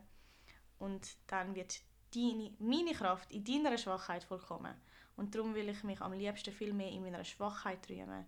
und 0.79 1.17
dann 1.27 1.55
wird 1.55 1.81
deine, 2.13 2.53
meine 2.59 2.93
Kraft 2.93 3.31
in 3.31 3.43
deiner 3.43 3.77
Schwachheit 3.77 4.23
vollkommen. 4.23 4.73
Und 5.15 5.35
darum 5.35 5.53
will 5.53 5.69
ich 5.69 5.83
mich 5.83 6.01
am 6.01 6.13
liebsten 6.13 6.53
viel 6.53 6.73
mehr 6.73 6.91
in 6.91 7.03
meiner 7.03 7.23
Schwachheit 7.23 7.89
rühmen, 7.89 8.25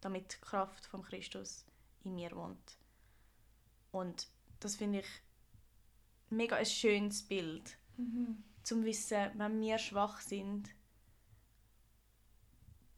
damit 0.00 0.34
die 0.34 0.40
Kraft 0.40 0.86
von 0.86 1.02
Christus 1.02 1.64
in 2.04 2.14
mir 2.14 2.32
wohnt. 2.32 2.78
Und 3.92 4.26
das 4.60 4.76
finde 4.76 5.00
ich 5.00 5.06
mega 6.30 6.56
ein 6.56 6.66
schönes 6.66 7.22
Bild, 7.22 7.76
Mhm. 7.96 8.42
zum 8.62 8.84
wissen, 8.84 9.30
wenn 9.34 9.60
wir 9.60 9.78
schwach 9.78 10.20
sind, 10.20 10.70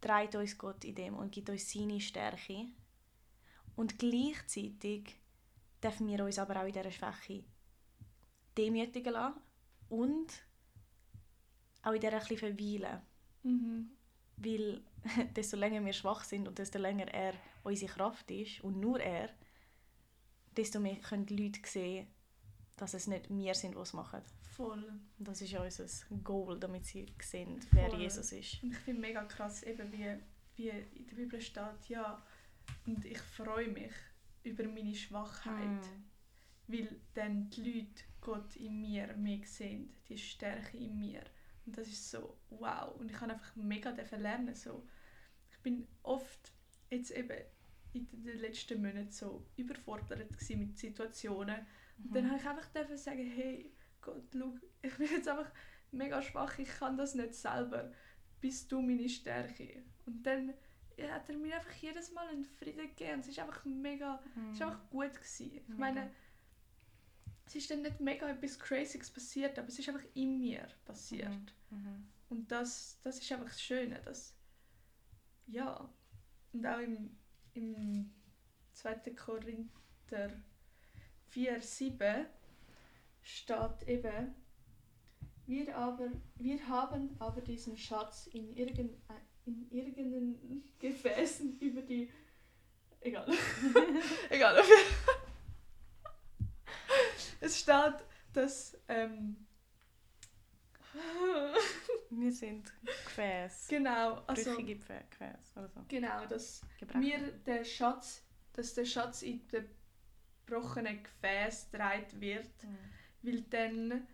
trägt 0.01 0.37
uns 0.37 0.57
Gott 0.57 0.85
in 0.85 0.95
dem 0.95 1.15
und 1.15 1.33
gibt 1.33 1.51
uns 1.51 1.71
seine 1.71 2.01
Stärke. 2.01 2.67
Und 3.75 3.99
gleichzeitig 3.99 5.17
dürfen 5.83 6.07
wir 6.07 6.25
uns 6.25 6.39
aber 6.39 6.61
auch 6.61 6.67
in 6.67 6.73
dieser 6.73 6.91
Schwäche 6.91 7.45
demütigen 8.57 9.13
lassen 9.13 9.41
und 9.89 10.27
auch 11.83 11.93
in 11.93 12.01
dieser 12.01 12.13
ein 12.13 12.19
bisschen 12.21 12.57
verweilen. 12.57 13.03
Mhm. 13.43 13.91
Weil 14.37 14.83
desto 15.37 15.57
länger 15.57 15.85
wir 15.85 15.93
schwach 15.93 16.25
sind 16.25 16.49
und 16.49 16.59
desto 16.59 16.79
länger 16.79 17.09
er 17.09 17.35
unsere 17.63 17.93
Kraft 17.93 18.31
ist 18.31 18.63
und 18.63 18.81
nur 18.81 19.01
er, 19.01 19.31
desto 20.57 20.81
mehr 20.81 20.97
können 20.97 21.27
die 21.27 21.37
Leute 21.37 21.61
sehen, 21.65 22.07
dass 22.77 22.95
es 22.95 23.07
nicht 23.07 23.29
wir 23.31 23.55
sind, 23.55 23.75
die 23.75 23.81
es 23.81 23.93
machen. 23.93 24.23
Voll. 24.57 24.85
Das 25.19 25.41
ist 25.41 25.51
ja 25.51 25.63
unser 25.63 25.87
Goal, 26.23 26.59
damit 26.59 26.87
sie 26.87 27.07
sehen, 27.21 27.61
wer 27.73 27.91
Voll. 27.91 28.01
Jesus 28.01 28.33
ist. 28.33 28.63
Und 28.63 28.73
ich 28.73 28.79
finde 28.79 29.01
mega 29.01 29.25
krass, 29.25 29.63
eben 29.65 29.91
wie, 29.93 30.17
wie 30.57 30.69
in 30.69 31.07
der 31.07 31.17
Bibel 31.17 31.41
steht, 31.41 31.89
ja, 31.89 32.23
und 32.87 33.05
ich 33.05 33.19
freue 33.19 33.69
mich 33.69 33.93
über 34.43 34.65
meine 34.65 34.95
Schwachheit, 34.95 35.83
Mm. 35.83 36.14
Weil 36.67 37.01
dann 37.15 37.51
die 37.51 37.63
Leute 37.63 38.05
Gott 38.21 38.57
in 38.57 38.81
mir 38.81 39.15
mehr 39.17 39.45
sehen, 39.45 39.95
die 40.09 40.19
Stärke 40.19 40.77
in 40.77 40.99
mir. 40.99 41.23
Und 41.67 41.77
das 41.77 41.89
ist 41.89 42.11
so 42.11 42.39
wow. 42.51 42.95
Und 42.99 43.11
ich 43.11 43.17
kann 43.17 43.31
einfach 43.31 43.55
mega 43.57 43.93
dafür 43.93 44.19
lernen. 44.19 44.55
So. 44.55 44.87
Ich 45.51 45.59
bin 45.59 45.87
oft 46.03 46.53
jetzt 46.91 47.11
eben 47.11 47.39
in 47.93 48.07
den 48.25 48.39
letzten 48.41 48.83
Monaten 48.83 49.11
so 49.11 49.47
überfordert 49.57 50.31
mit 50.51 50.79
Situationen. 50.79 51.67
Und 52.03 52.15
dann 52.15 52.29
habe 52.29 52.41
ich 52.41 52.47
einfach 52.47 52.69
dürfen 52.69 52.97
sagen, 52.97 53.31
hey 53.31 53.73
Gott, 54.01 54.25
schau, 54.33 54.55
ich 54.83 54.97
bin 54.97 55.09
jetzt 55.09 55.29
einfach 55.29 55.51
mega 55.93 56.21
schwach, 56.21 56.59
ich 56.59 56.69
kann 56.69 56.97
das 56.97 57.15
nicht 57.15 57.35
selber. 57.35 57.93
Bist 58.41 58.71
du 58.73 58.83
meine 58.83 59.09
Stärke? 59.09 59.85
Und 60.07 60.23
dann 60.25 60.55
ja, 60.97 61.09
hat 61.13 61.29
er 61.29 61.37
mir 61.37 61.57
einfach 61.57 61.73
jedes 61.73 62.13
Mal 62.13 62.29
einen 62.29 62.45
Frieden 62.45 62.89
gegeben. 62.89 63.15
Und 63.15 63.21
es 63.21 63.29
ist 63.29 63.39
einfach 63.39 63.65
mega, 63.65 64.21
es 64.51 64.57
ist 64.57 64.63
einfach 64.63 64.91
gut 64.91 65.15
gewesen. 65.15 65.53
Ich 65.69 65.79
meine, 65.79 66.11
es 67.47 67.55
ist 67.55 67.71
dann 67.71 67.83
nicht 67.83 68.01
mega 68.01 68.29
etwas 68.29 68.59
Crazyes 68.59 69.11
passiert, 69.11 69.59
aber 69.59 69.69
es 69.69 69.79
ist 69.79 69.89
einfach 69.89 70.05
in 70.15 70.41
mir 70.41 70.67
passiert. 70.85 71.55
Mhm. 71.71 72.07
Und 72.29 72.51
das, 72.51 72.99
das 73.03 73.19
ist 73.19 73.31
einfach 73.33 73.47
das 73.47 73.63
Schöne, 73.63 74.01
dass 74.03 74.35
ja 75.47 75.89
und 76.53 76.67
auch 76.67 76.79
im, 76.79 77.11
im 77.55 78.11
2. 78.73 78.95
Korinther 79.11 80.31
4, 81.29 81.61
7 81.61 82.27
steht 83.23 83.83
eben 83.89 84.35
wir, 85.47 85.77
aber, 85.77 86.11
wir 86.37 86.67
haben 86.69 87.17
aber 87.19 87.43
diesen 87.43 87.77
Schatz 87.77 88.29
in, 88.29 88.57
irgend, 88.57 88.97
in 89.45 89.71
irgendeinen 89.71 90.65
Gefäßen 90.79 91.59
über 91.59 91.83
die 91.83 92.11
egal 93.01 93.31
egal 94.31 94.63
es 97.45 97.59
steht 97.61 97.95
dass 98.33 98.77
ähm, 98.89 99.37
Wir 102.11 102.33
sind 102.33 102.73
Gefäß. 102.85 103.67
genau 103.69 104.23
also 104.27 104.55
Brüchige 104.55 104.77
Gefäß 104.77 105.53
oder 105.57 105.69
so. 105.69 105.81
Genau, 105.89 106.27
dass 106.27 106.61
Gebrechen. 106.79 107.01
mir 107.01 107.33
der 107.47 107.65
Schatz, 107.65 108.23
dass 108.53 108.75
der 108.75 108.85
Schatz 108.85 109.23
in 109.23 109.47
den 109.49 109.69
gebrochenen 110.47 111.03
Gefäß 111.03 111.71
gedreht 111.71 112.21
wird, 112.21 112.65
Mhm. 112.65 112.79
weil 113.23 113.41
dann 113.43 114.07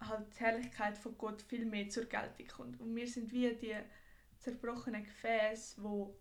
halt 0.00 0.26
die 0.34 0.40
Herrlichkeit 0.40 0.98
von 0.98 1.16
Gott 1.16 1.42
viel 1.42 1.64
mehr 1.64 1.88
zur 1.88 2.04
Geltung 2.06 2.46
kommt. 2.48 2.80
Und 2.80 2.94
wir 2.96 3.06
sind 3.06 3.30
wie 3.32 3.54
die 3.54 3.76
zerbrochenen 4.38 5.04
Gefäße, 5.04 5.82
wo, 5.82 6.18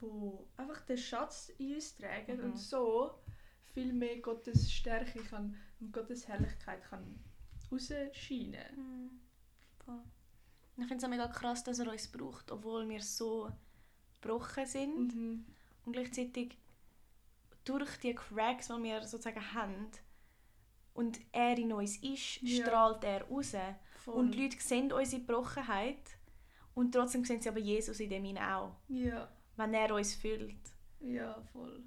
wo 0.00 0.48
einfach 0.56 0.80
den 0.82 0.96
Schatz 0.98 1.48
in 1.58 1.74
uns 1.74 1.96
tragen 1.96 2.36
Mhm. 2.38 2.44
und 2.44 2.56
so 2.58 3.18
viel 3.78 3.92
mehr 3.92 4.16
Gottes 4.18 4.70
Stärke 4.72 5.20
kann 5.24 5.56
und 5.80 5.92
Gottes 5.92 6.26
Herrlichkeit 6.28 6.82
kann 6.88 7.18
rausscheinen. 7.70 8.76
Mhm. 8.76 9.10
Voll. 9.84 10.02
Ich 10.76 10.84
finde 10.86 10.96
es 10.96 11.04
auch 11.04 11.08
mega 11.08 11.28
krass, 11.28 11.64
dass 11.64 11.78
er 11.78 11.90
uns 11.90 12.08
braucht, 12.08 12.50
obwohl 12.50 12.88
wir 12.88 13.02
so 13.02 13.50
gebrochen 14.20 14.66
sind. 14.66 15.14
Mhm. 15.14 15.44
Und 15.84 15.92
gleichzeitig 15.92 16.56
durch 17.64 17.96
die 17.98 18.14
Cracks, 18.14 18.68
die 18.68 18.82
wir 18.82 19.02
sozusagen 19.06 19.54
haben, 19.54 19.88
und 20.94 21.20
er 21.32 21.56
in 21.56 21.72
uns 21.72 21.96
ist, 22.02 22.42
Ja. 22.42 22.64
strahlt 22.66 23.04
er 23.04 23.22
raus. 23.28 23.54
Voll. 24.04 24.14
Und 24.14 24.32
die 24.34 24.42
Leute 24.44 24.60
sehen 24.60 24.92
unsere 24.92 25.22
Brochenheit 25.22 26.10
und 26.74 26.92
trotzdem 26.92 27.24
sehen 27.24 27.40
sie 27.40 27.48
aber 27.48 27.60
Jesus 27.60 28.00
in 28.00 28.10
dem 28.10 28.24
hinein 28.24 28.52
auch, 28.52 28.76
ja, 28.88 29.28
wenn 29.56 29.74
er 29.74 29.94
uns 29.94 30.14
füllt. 30.14 30.56
ja, 31.00 31.40
voll. 31.52 31.82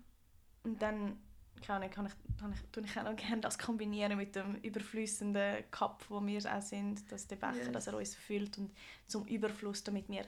Und 0.64 0.82
dann 0.82 1.18
kann 1.62 1.84
ich, 1.84 1.92
kann 1.92 2.06
ich, 2.08 2.14
kann 2.40 2.52
ich, 2.54 2.60
tue 2.72 2.84
ich 2.84 2.98
auch 2.98 3.04
noch 3.04 3.16
gerne 3.16 3.42
das 3.42 3.58
kombinieren 3.58 4.18
mit 4.18 4.36
dem 4.36 4.56
überflüssenden 4.56 5.70
Cup, 5.72 6.06
wo 6.10 6.20
wir 6.26 6.40
auch 6.54 6.62
sind, 6.62 7.12
dass 7.12 7.28
der 7.28 7.36
Becher, 7.38 7.56
Yes. 7.58 7.72
dass 7.72 7.88
er 7.88 7.98
uns 7.98 8.16
füllt 8.16 8.58
und 8.58 8.72
zum 9.08 9.26
Überfluss, 9.28 9.84
damit 9.84 10.10
wir 10.10 10.26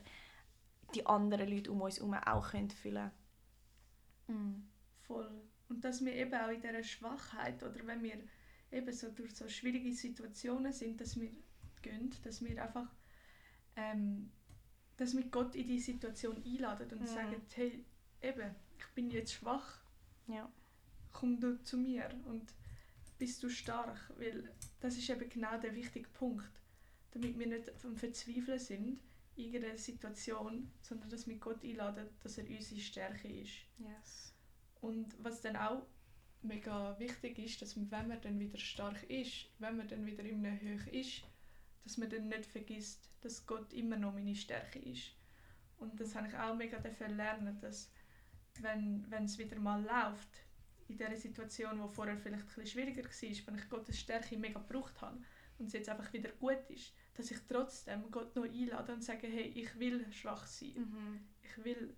die 0.94 1.04
anderen 1.06 1.48
Leute 1.48 1.70
um 1.72 1.80
uns 1.82 1.98
herum 1.98 2.14
auch 2.14 2.50
können 2.50 2.70
füllen 2.70 3.10
können. 4.26 4.70
Voll. 5.02 5.30
Und 5.68 5.84
dass 5.84 6.04
wir 6.04 6.12
eben 6.14 6.34
auch 6.34 6.48
in 6.48 6.60
dieser 6.60 6.82
Schwachheit 6.82 7.62
oder 7.62 7.86
wenn 7.86 8.02
wir 8.02 8.16
eben 8.70 8.92
so 8.92 9.10
durch 9.10 9.34
so 9.34 9.48
schwierige 9.48 9.92
Situationen 9.92 10.72
sind, 10.72 11.00
dass 11.00 11.18
wir 11.20 11.30
gehen, 11.82 12.14
dass 12.22 12.42
wir 12.44 12.62
einfach 12.62 12.86
ähm, 13.76 14.30
dass 14.96 15.16
wir 15.16 15.24
Gott 15.24 15.56
in 15.56 15.66
die 15.66 15.80
Situation 15.80 16.36
einladen 16.44 16.88
und 16.92 17.00
Mhm. 17.00 17.06
sagen, 17.06 17.42
hey, 17.54 17.84
eben, 18.22 18.54
ich 18.78 18.86
bin 18.94 19.10
jetzt 19.10 19.32
schwach, 19.32 19.78
Ja. 20.28 20.48
Komm 21.14 21.40
du 21.40 21.62
zu 21.62 21.78
mir 21.78 22.10
und 22.26 22.52
bist 23.16 23.42
du 23.42 23.48
stark, 23.48 23.98
weil 24.18 24.50
das 24.80 24.98
ist 24.98 25.08
eben 25.08 25.30
genau 25.30 25.58
der 25.58 25.74
wichtige 25.74 26.08
Punkt, 26.10 26.60
damit 27.12 27.38
wir 27.38 27.46
nicht 27.46 27.70
vom 27.78 27.96
Verzweifeln 27.96 28.58
sind 28.58 29.00
in 29.36 29.44
irgendeiner 29.46 29.78
Situation, 29.78 30.70
sondern 30.82 31.08
dass 31.08 31.26
wir 31.26 31.36
Gott 31.38 31.64
einladen, 31.64 32.06
dass 32.22 32.36
er 32.36 32.46
unsere 32.48 32.80
Stärke 32.80 33.28
ist. 33.28 33.52
Yes. 33.78 34.34
Und 34.82 35.16
was 35.22 35.40
dann 35.40 35.56
auch 35.56 35.86
mega 36.42 36.98
wichtig 36.98 37.38
ist, 37.38 37.62
dass 37.62 37.74
man, 37.76 37.90
wenn 37.90 38.08
man 38.08 38.20
dann 38.20 38.38
wieder 38.38 38.58
stark 38.58 39.02
ist, 39.04 39.46
wenn 39.58 39.78
man 39.78 39.88
dann 39.88 40.04
wieder 40.04 40.24
in 40.24 40.44
einer 40.44 40.60
Höhe 40.60 40.90
ist, 40.90 41.22
dass 41.84 41.96
man 41.96 42.10
dann 42.10 42.28
nicht 42.28 42.46
vergisst, 42.46 43.08
dass 43.22 43.46
Gott 43.46 43.72
immer 43.72 43.96
noch 43.96 44.12
meine 44.12 44.34
Stärke 44.34 44.78
ist. 44.78 45.12
Und 45.78 45.98
das 46.00 46.14
habe 46.14 46.28
ich 46.28 46.36
auch 46.36 46.54
mega 46.54 46.78
dafür 46.78 47.08
lernen, 47.08 47.58
dass 47.60 47.90
wenn 48.60 49.24
es 49.24 49.38
wieder 49.38 49.58
mal 49.58 49.82
läuft, 49.82 50.43
in 50.88 50.96
dieser 50.96 51.16
Situation, 51.16 51.80
wo 51.80 51.88
vorher 51.88 52.16
vielleicht 52.18 52.42
ein 52.42 52.46
bisschen 52.46 52.66
schwieriger 52.66 53.04
war, 53.04 53.46
wenn 53.46 53.58
ich 53.58 53.68
Gottes 53.68 53.98
Stärke 53.98 54.36
mega 54.36 54.60
gebraucht 54.60 55.00
habe 55.00 55.22
und 55.58 55.66
es 55.66 55.72
jetzt 55.72 55.88
einfach 55.88 56.12
wieder 56.12 56.30
gut 56.32 56.68
ist, 56.68 56.92
dass 57.14 57.30
ich 57.30 57.38
trotzdem 57.48 58.10
Gott 58.10 58.34
noch 58.36 58.44
einlade 58.44 58.92
und 58.92 59.02
sage, 59.02 59.26
hey, 59.26 59.48
ich 59.54 59.78
will 59.78 60.10
schwach 60.12 60.46
sein 60.46 60.74
Mhm. 60.74 61.20
ich 61.42 61.64
will, 61.64 61.96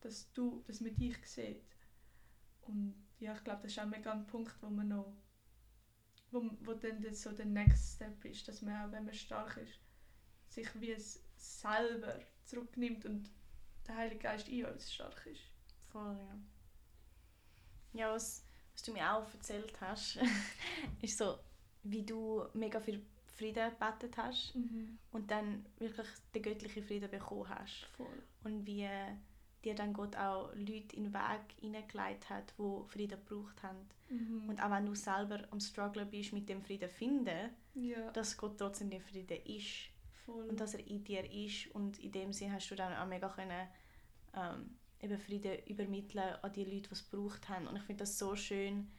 dass 0.00 0.32
du, 0.32 0.62
dass 0.66 0.80
man 0.80 0.94
dich 0.96 1.16
sieht. 1.26 1.64
Und 2.62 2.94
ja, 3.18 3.34
ich 3.34 3.42
glaube, 3.42 3.62
das 3.62 3.72
ist 3.72 3.78
auch 3.78 3.86
mega 3.86 4.12
ein 4.12 4.26
Punkt, 4.26 4.54
wo 4.60 4.68
man 4.68 4.88
noch 4.88 5.16
wo, 6.30 6.50
wo 6.60 6.74
dann 6.74 7.02
so 7.14 7.32
der 7.32 7.46
Next 7.46 7.94
Step 7.94 8.24
ist, 8.24 8.46
dass 8.48 8.62
man 8.62 8.76
auch, 8.76 8.92
wenn 8.92 9.06
man 9.06 9.14
stark 9.14 9.56
ist, 9.56 9.80
sich 10.48 10.68
wie 10.80 10.92
es 10.92 11.24
selber 11.36 12.20
zurücknimmt 12.44 13.06
und 13.06 13.30
der 13.86 13.96
Heilige 13.96 14.20
Geist 14.20 14.48
in 14.48 14.66
uns 14.66 14.92
stark 14.92 15.26
ist. 15.26 15.40
Voll, 15.90 16.16
ja. 16.16 16.38
Ja, 17.92 18.12
was, 18.12 18.44
was 18.74 18.82
du 18.82 18.92
mir 18.92 19.12
auch 19.12 19.26
erzählt 19.34 19.72
hast, 19.80 20.18
ist 21.02 21.18
so, 21.18 21.38
wie 21.84 22.02
du 22.04 22.44
mega 22.54 22.80
viel 22.80 23.02
Frieden 23.36 23.70
gebetet 23.70 24.16
hast 24.16 24.54
Mhm. 24.56 24.98
und 25.12 25.30
dann 25.30 25.64
wirklich 25.78 26.08
den 26.34 26.42
göttlichen 26.42 26.82
Frieden 26.84 27.10
bekommen 27.10 27.48
hast. 27.48 27.86
Voll. 27.96 28.06
Und 28.44 28.66
wie 28.66 28.88
dir 29.64 29.74
dann 29.74 29.92
Gott 29.92 30.16
auch 30.16 30.52
Leute 30.54 30.94
in 30.96 31.04
den 31.04 31.14
Weg 31.14 31.40
hineingelegt 31.60 32.28
hat, 32.30 32.52
die 32.58 32.88
Frieden 32.88 33.18
gebraucht 33.24 33.62
haben. 33.62 33.88
Mhm. 34.08 34.48
Und 34.48 34.62
auch 34.62 34.70
wenn 34.70 34.86
du 34.86 34.94
selber 34.94 35.40
am 35.50 35.60
Struggle 35.60 36.04
bist 36.06 36.32
mit 36.32 36.48
dem 36.48 36.62
Frieden 36.62 36.88
finden, 36.88 37.50
ja, 37.74 38.10
dass 38.12 38.36
Gott 38.36 38.58
trotzdem 38.58 38.90
der 38.90 39.00
Frieden 39.00 39.38
ist 39.46 39.90
voll. 40.24 40.48
und 40.48 40.58
dass 40.60 40.74
er 40.74 40.86
in 40.86 41.02
dir 41.04 41.28
ist 41.30 41.68
und 41.74 41.98
in 42.00 42.12
dem 42.12 42.32
Sinn 42.32 42.52
hast 42.52 42.70
du 42.70 42.74
dann 42.76 42.94
auch 42.94 43.06
mega 43.06 43.28
können, 43.28 43.68
ähm, 44.34 44.76
eben 45.00 45.18
Frieden 45.18 45.58
übermitteln 45.66 46.34
an 46.42 46.52
die 46.52 46.64
Leute, 46.64 46.88
die 46.88 46.92
es 46.92 47.08
gebraucht 47.10 47.48
haben 47.48 47.66
und 47.68 47.76
ich 47.76 47.82
finde 47.82 48.00
das 48.02 48.18
so 48.18 48.34
schön 48.36 48.90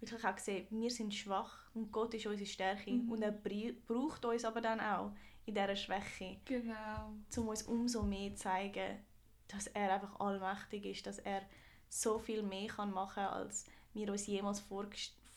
wirklich 0.00 0.24
auch 0.24 0.34
gesehen, 0.36 0.66
wir 0.70 0.90
sind 0.90 1.14
schwach 1.14 1.70
und 1.74 1.90
Gott 1.90 2.12
ist 2.14 2.26
unsere 2.26 2.46
Stärke 2.46 2.90
Mhm. 2.90 3.10
und 3.10 3.22
er 3.22 3.32
braucht 3.32 4.24
uns 4.24 4.44
aber 4.44 4.60
dann 4.60 4.80
auch 4.80 5.12
in 5.46 5.54
dieser 5.54 5.76
Schwäche, 5.76 6.36
genau. 6.44 7.12
um 7.36 7.48
uns 7.48 7.62
umso 7.62 8.02
mehr 8.02 8.34
zu 8.34 8.42
zeigen, 8.42 8.98
dass 9.48 9.66
er 9.68 9.94
einfach 9.94 10.18
allmächtig 10.20 10.84
ist, 10.86 11.06
dass 11.06 11.18
er 11.20 11.42
so 11.88 12.18
viel 12.18 12.42
mehr 12.42 12.68
kann 12.68 12.92
machen 12.92 13.22
als 13.24 13.66
wir 13.94 14.10
uns 14.10 14.26
jemals 14.26 14.60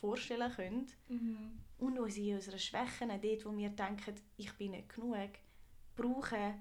vorstellen 0.01 0.51
können 0.53 0.87
Mhm. 1.07 1.59
und 1.77 1.99
uns 1.99 2.17
in 2.17 2.35
unseren 2.35 2.59
Schwächen, 2.59 3.09
dort 3.09 3.45
wo 3.45 3.55
wir 3.55 3.69
denken, 3.69 4.15
ich 4.37 4.51
bin 4.53 4.71
nicht 4.71 4.89
genug, 4.89 5.29
brauchen, 5.95 6.55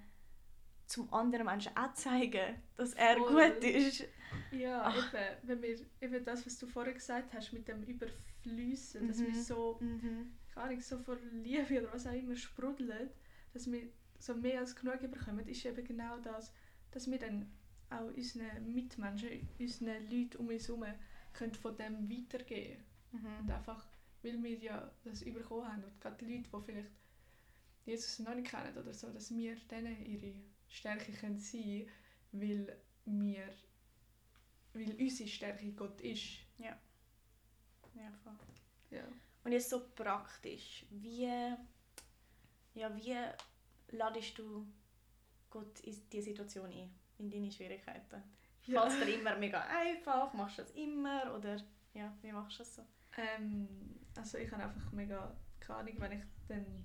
zum 0.87 1.13
anderen 1.13 1.47
Menschen 1.47 1.77
auch 1.77 1.93
zeigen, 1.95 2.57
dass 2.77 2.95
er 2.95 3.17
Voll. 3.17 3.53
gut 3.53 3.65
ist. 3.65 4.05
Ja, 4.51 4.83
Ach. 4.85 4.97
eben, 4.97 5.37
wenn 5.43 5.63
wir, 5.63 5.77
eben 6.01 6.25
das, 6.25 6.47
was 6.47 6.59
du 6.59 6.67
vorher 6.67 6.95
gesagt 6.95 7.33
hast, 7.35 7.53
mit 7.53 7.67
dem 7.69 7.83
Überfließen, 7.83 9.07
dass 9.07 9.21
wir 9.21 9.31
Mhm. 9.31 9.35
so, 9.35 9.79
Mhm. 9.81 10.33
keine 10.55 10.67
Ahnung, 10.69 10.81
so 10.81 10.99
vor 10.99 11.17
Liebe 11.33 11.81
oder 11.83 11.93
was 11.93 12.07
auch 12.07 12.13
immer 12.13 12.37
sprudeln, 12.37 13.11
dass 13.53 13.71
wir 13.71 13.89
so 14.19 14.35
mehr 14.35 14.61
als 14.61 14.75
genug 14.77 15.01
bekommen, 15.01 15.47
ist 15.49 15.65
eben 15.65 15.85
genau 15.85 16.19
das, 16.19 16.53
dass 16.91 17.11
wir 17.11 17.19
dann 17.19 17.51
auch 17.91 18.07
unseren 18.15 18.73
Mitmenschen, 18.75 19.49
unseren 19.59 20.09
Leuten 20.11 20.37
um 20.39 20.49
uns 20.49 20.69
herum 20.69 20.85
können 21.33 21.55
von 21.55 21.77
dem 21.77 22.09
weitergeben 22.11 22.83
Und 23.13 23.21
Mhm. 23.21 23.51
einfach, 23.51 23.87
weil 24.23 24.43
wir 24.43 24.59
ja 24.59 24.91
das 25.05 25.25
bekommen 25.25 25.67
haben 25.71 25.85
und 25.85 26.01
gerade 26.01 26.17
die 26.25 26.37
Leute, 26.37 26.49
die 26.51 26.63
vielleicht 26.65 26.91
Jesus 27.85 28.19
noch 28.21 28.35
nicht 28.35 28.49
kennen 28.51 28.77
oder 28.77 28.93
so, 28.93 29.11
dass 29.11 29.35
wir 29.37 29.57
denen 29.71 30.05
ihre 30.05 30.35
Stärke 30.77 31.13
können 31.13 31.39
sein 31.39 31.89
weil 32.33 32.77
wir 33.07 33.49
weil 34.75 34.95
unsere 35.01 35.29
Stärke 35.29 35.73
Gott 35.73 36.01
ist. 36.03 36.39
Ja, 36.59 38.13
voll. 38.23 38.35
Ja. 38.91 39.05
Und 39.43 39.53
jetzt 39.53 39.71
so 39.71 39.89
praktisch, 39.95 40.85
wie, 40.91 41.25
ja, 42.75 42.95
wie 42.95 43.17
ladest 43.97 44.39
du 44.39 44.67
Gott 45.49 45.81
in 45.81 45.97
diese 46.11 46.25
Situation 46.25 46.71
ein, 46.71 46.91
in 47.19 47.31
deine 47.31 47.51
Schwierigkeiten? 47.51 48.23
Ja. 48.65 48.83
Fällt 48.83 49.01
es 49.01 49.07
dir 49.07 49.19
immer 49.21 49.37
mega 49.39 49.61
einfach? 49.61 50.35
Machst 50.35 50.59
du 50.59 50.63
das 50.63 50.73
immer? 50.73 51.35
Oder 51.35 51.57
ja, 51.95 52.15
wie 52.21 52.33
machst 52.33 52.59
du 52.59 52.65
das 52.65 52.75
so? 52.75 52.83
Ähm, 53.17 53.69
also 54.17 54.37
ich 54.37 54.51
habe 54.51 54.65
einfach 54.65 54.93
mega 54.93 55.35
keine 55.61 55.79
Ahnung, 55.79 55.95
wenn 55.99 56.13
ich 56.13 56.25
dann 56.49 56.85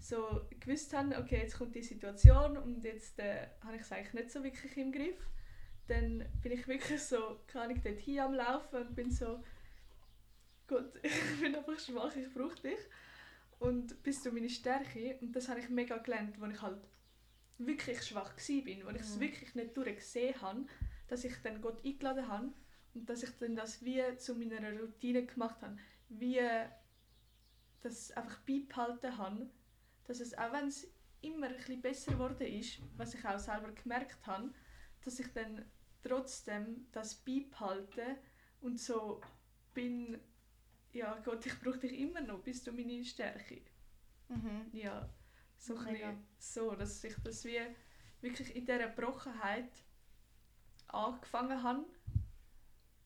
so 0.00 0.42
gewusst 0.58 0.92
habe, 0.94 1.16
okay, 1.18 1.38
jetzt 1.42 1.56
kommt 1.58 1.74
die 1.74 1.82
Situation 1.82 2.56
und 2.56 2.82
jetzt 2.84 3.18
äh, 3.18 3.48
habe 3.62 3.76
ich 3.76 3.82
es 3.82 3.92
eigentlich 3.92 4.14
nicht 4.14 4.30
so 4.30 4.42
wirklich 4.42 4.76
im 4.76 4.92
Griff, 4.92 5.18
dann 5.88 6.24
bin 6.42 6.52
ich 6.52 6.66
wirklich 6.66 7.02
so, 7.02 7.40
keine 7.46 7.66
Ahnung, 7.66 7.80
dort 7.84 7.98
hin 7.98 8.20
am 8.20 8.34
Laufen 8.34 8.76
und 8.86 8.94
bin 8.94 9.10
so, 9.10 9.42
Gott, 10.66 10.92
ich 11.02 11.40
bin 11.40 11.54
einfach 11.54 11.78
schwach, 11.78 12.14
ich 12.16 12.32
brauche 12.32 12.60
dich. 12.62 12.78
Und 13.58 14.02
bist 14.02 14.24
du 14.24 14.32
meine 14.32 14.48
Stärke 14.48 15.18
und 15.20 15.32
das 15.36 15.48
habe 15.48 15.60
ich 15.60 15.68
mega 15.68 15.98
gelernt, 15.98 16.40
als 16.40 16.54
ich 16.54 16.62
halt 16.62 16.78
wirklich 17.58 18.02
schwach 18.02 18.32
war, 18.34 18.62
bin, 18.64 18.86
wo 18.86 18.90
ich 18.90 19.00
es 19.02 19.16
Mhm. 19.16 19.20
wirklich 19.20 19.54
nicht 19.54 19.76
durchgesehen 19.76 20.40
habe, 20.40 20.64
dass 21.08 21.24
ich 21.24 21.34
dann 21.42 21.60
Gott 21.60 21.84
eingeladen 21.84 22.26
habe 22.26 22.52
und 22.94 23.10
dass 23.10 23.22
ich 23.22 23.36
dann 23.38 23.56
das 23.56 23.84
wie 23.84 24.02
zu 24.16 24.34
meiner 24.34 24.72
Routine 24.80 25.26
gemacht 25.26 25.60
habe, 25.60 25.76
wie 26.08 26.40
das 27.82 28.10
einfach 28.12 28.38
beibehalten 28.40 29.18
habe, 29.18 29.50
dass 30.10 30.18
es, 30.18 30.36
auch 30.36 30.52
wenn 30.52 30.66
es 30.66 30.88
immer 31.20 31.46
ein 31.46 31.54
bisschen 31.56 31.80
besser 31.80 32.12
geworden 32.12 32.44
ist, 32.44 32.80
was 32.96 33.14
ich 33.14 33.24
auch 33.24 33.38
selber 33.38 33.70
gemerkt 33.70 34.26
habe, 34.26 34.50
dass 35.04 35.20
ich 35.20 35.32
dann 35.32 35.64
trotzdem 36.02 36.88
das 36.90 37.14
beibehalte 37.14 38.16
und 38.60 38.80
so 38.80 39.20
bin, 39.72 40.18
ja 40.92 41.16
Gott, 41.24 41.46
ich 41.46 41.56
brauche 41.60 41.78
dich 41.78 41.92
immer 41.96 42.22
noch, 42.22 42.40
bist 42.40 42.66
du 42.66 42.72
meine 42.72 43.04
Stärke. 43.04 43.62
Mhm. 44.28 44.66
Ja, 44.72 45.08
so 45.56 45.76
ein 45.76 45.92
bisschen 45.92 46.26
so, 46.38 46.74
dass 46.74 47.04
ich 47.04 47.14
das 47.22 47.44
wie 47.44 47.60
wirklich 48.20 48.56
in 48.56 48.66
dieser 48.66 48.88
Brochenheit 48.88 49.70
angefangen 50.88 51.62
habe 51.62 51.84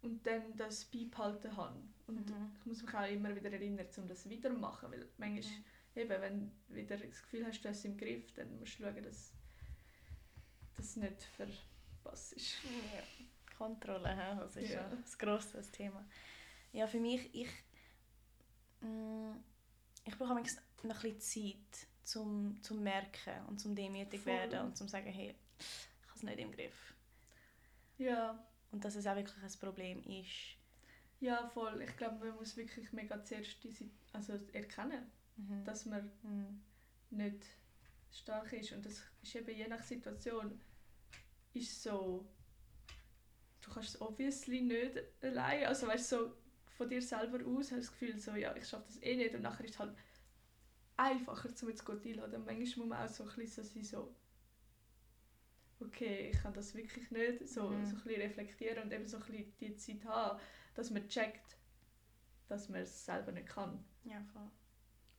und 0.01 0.27
dann 0.27 0.57
das 0.57 0.87
beibehalten 0.87 1.55
habe. 1.55 1.83
Und 2.07 2.31
Mhm. 2.31 2.51
ich 2.61 2.65
muss 2.65 2.83
mich 2.83 2.95
auch 2.95 3.11
immer 3.11 3.37
wieder 3.37 3.53
erinnern, 3.53 3.87
um 3.99 4.09
das 4.09 4.27
wieder 4.27 4.51
zu 4.51 4.59
machen, 4.59 4.91
weil 4.91 5.07
manchmal, 5.19 5.59
Mhm. 5.59 5.65
Eben, 5.97 6.21
wenn 6.21 6.51
du 6.69 6.75
wieder 6.75 6.97
das 6.97 7.23
Gefühl 7.23 7.47
hast, 7.47 7.63
du 7.65 7.69
hast 7.69 7.79
es 7.79 7.85
im 7.85 7.97
Griff, 7.97 8.33
dann 8.35 8.59
musst 8.59 8.79
du 8.79 8.83
schauen, 8.85 9.03
dass 9.03 9.33
das 10.77 10.97
nicht 10.97 11.23
verpasst 11.37 12.33
ist. 12.35 12.57
Ja. 12.65 13.03
Kontrolle, 13.57 14.37
das 14.41 14.57
ist 14.57 14.71
ja. 14.71 14.85
Ein 14.89 15.05
grosses 15.19 15.71
Thema. 15.71 16.05
Ja, 16.73 16.87
für 16.89 16.99
mich, 16.99 17.33
ich, 17.35 17.49
mm, 18.81 19.33
ich 20.05 20.19
brauche 20.19 20.35
manchmal 20.35 20.65
noch 20.83 21.05
ein 21.05 21.15
bisschen 21.15 21.55
Zeit, 21.55 21.87
zum 22.03 22.61
zum 22.63 22.83
merken 22.83 23.47
und 23.47 23.59
zum 23.61 23.75
demütig 23.75 24.21
Voll. 24.21 24.33
werden 24.33 24.61
und 24.67 24.77
zum 24.77 24.89
sagen, 24.89 25.11
hey, 25.11 25.35
ich 25.59 26.09
habe 26.09 26.17
es 26.17 26.23
nicht 26.25 26.39
im 26.41 26.53
Griff. 26.53 26.95
Ja, 27.97 28.45
Und 28.73 28.85
dass 28.85 28.97
es 28.97 29.07
auch 29.07 29.15
wirklich 29.15 29.43
ein 29.43 29.61
Problem 29.61 30.03
ist. 30.03 30.59
ja, 31.21 31.47
voll. 31.49 31.81
Ich 31.83 31.97
glaube, 31.97 32.27
man 32.27 32.37
muss 32.37 32.57
wirklich 32.57 32.93
mega 32.93 33.23
zuerst 33.25 33.63
diese, 33.63 33.89
also 34.13 34.35
erkennen, 34.53 35.11
Mhm. 35.37 35.65
dass 35.65 35.87
man 35.87 36.11
Mhm. 36.23 36.63
nicht 37.11 37.45
stark 38.11 38.53
ist. 38.53 38.73
Und 38.73 38.85
das 38.87 39.03
ist 39.23 39.35
eben 39.35 39.57
je 39.57 39.67
nach 39.69 39.83
Situation 39.83 40.61
ist 41.53 41.83
so, 41.83 42.27
du 43.61 43.71
kannst 43.73 43.91
es 43.91 44.01
obviously 44.01 44.61
nicht 44.63 44.99
allein, 45.23 45.65
also 45.67 45.87
weißt 45.87 46.09
so 46.09 46.37
von 46.77 46.89
dir 46.89 47.01
selber 47.03 47.39
aus 47.47 47.67
hast 47.67 47.71
du 47.73 47.77
das 47.77 47.91
Gefühl, 47.93 48.19
so, 48.19 48.35
ja, 48.35 48.55
ich 48.57 48.69
schaffe 48.69 48.87
das 48.89 49.01
eh 49.03 49.17
nicht 49.17 49.35
und 49.35 49.43
nachher 49.43 49.65
ist 49.65 49.75
es 49.75 49.79
halt 49.79 49.97
einfacher, 50.97 51.49
um 51.63 51.69
jetzt 51.69 51.85
Gott 51.85 52.05
einladen. 52.05 52.45
Manchmal 52.45 52.65
muss 52.65 52.77
man 52.77 53.05
auch 53.05 53.09
so 53.09 53.25
ein 53.25 53.35
bisschen 53.37 53.65
so 53.65 53.73
sein, 53.75 53.85
so, 53.85 54.17
okay, 55.81 56.31
ich 56.31 56.39
kann 56.43 56.53
das 56.55 56.75
wirklich 56.75 57.11
nicht, 57.11 57.49
so, 57.49 57.71
Mhm. 57.71 57.85
so 57.85 57.97
ein 57.97 58.03
bisschen 58.03 58.23
reflektieren 58.23 58.83
und 58.85 58.93
eben 58.93 59.07
so 59.07 59.19
ein 59.19 59.23
bisschen 59.25 59.57
die 59.59 59.77
Zeit 59.77 60.05
haben, 60.05 60.41
dass 60.75 60.91
man 60.91 61.09
checkt, 61.09 61.57
dass 62.49 62.69
man 62.69 62.81
es 62.83 63.05
selber 63.05 63.33
nicht 63.33 63.47
kann. 63.49 63.85
Ja, 64.05 64.23
voll. 64.33 64.51